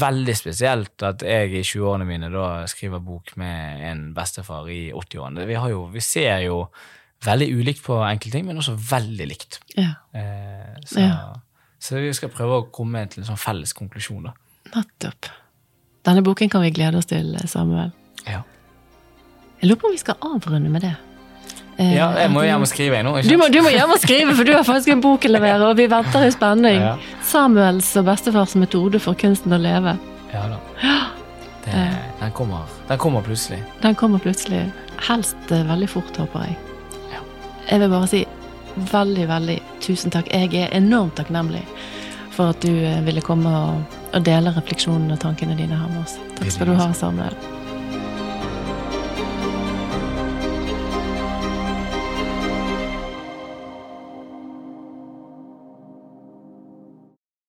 [0.03, 5.47] veldig spesielt at jeg i 20-årene mine da skriver bok med en bestefar i 80-årene.
[5.49, 5.57] Vi,
[5.95, 6.59] vi ser jo
[7.25, 9.59] veldig ulikt på enkelte ting, men også veldig likt.
[9.77, 11.33] Ja, Eh, så, Ja.
[11.79, 14.33] så vi skal prøve å komme til en sånn felles konklusjon, da.
[14.75, 15.29] nettopp.
[16.05, 17.91] Denne boken kan vi glede oss til, Samuel.
[18.27, 18.41] Ja,
[19.61, 20.93] Jeg lurer på om vi skal avrunde med det.
[21.77, 23.15] Eh, ja jeg må hjem og skrive, jeg nå.
[23.25, 25.71] Du må, du må hjem og skrive, for du har faktisk en bok å levere,
[25.71, 26.79] og vi venter i spenning.
[26.81, 26.93] Ja.
[27.25, 29.97] Samuels og bestefars metode for kunsten å leve.
[30.33, 30.61] Ja da.
[31.63, 31.71] Det,
[32.19, 33.61] den, kommer, den kommer plutselig.
[33.79, 34.65] Den kommer plutselig.
[35.07, 36.57] Helst eh, veldig fort, håper jeg.
[37.13, 37.21] Ja.
[37.69, 38.19] Jeg vil bare si
[38.91, 40.27] veldig, veldig tusen takk.
[40.27, 41.63] Jeg er enormt takknemlig
[42.35, 46.03] for at du eh, ville komme og, og dele refleksjonene og tankene dine her med
[46.03, 46.17] oss.
[46.35, 47.62] Takk skal du ha, Samuel.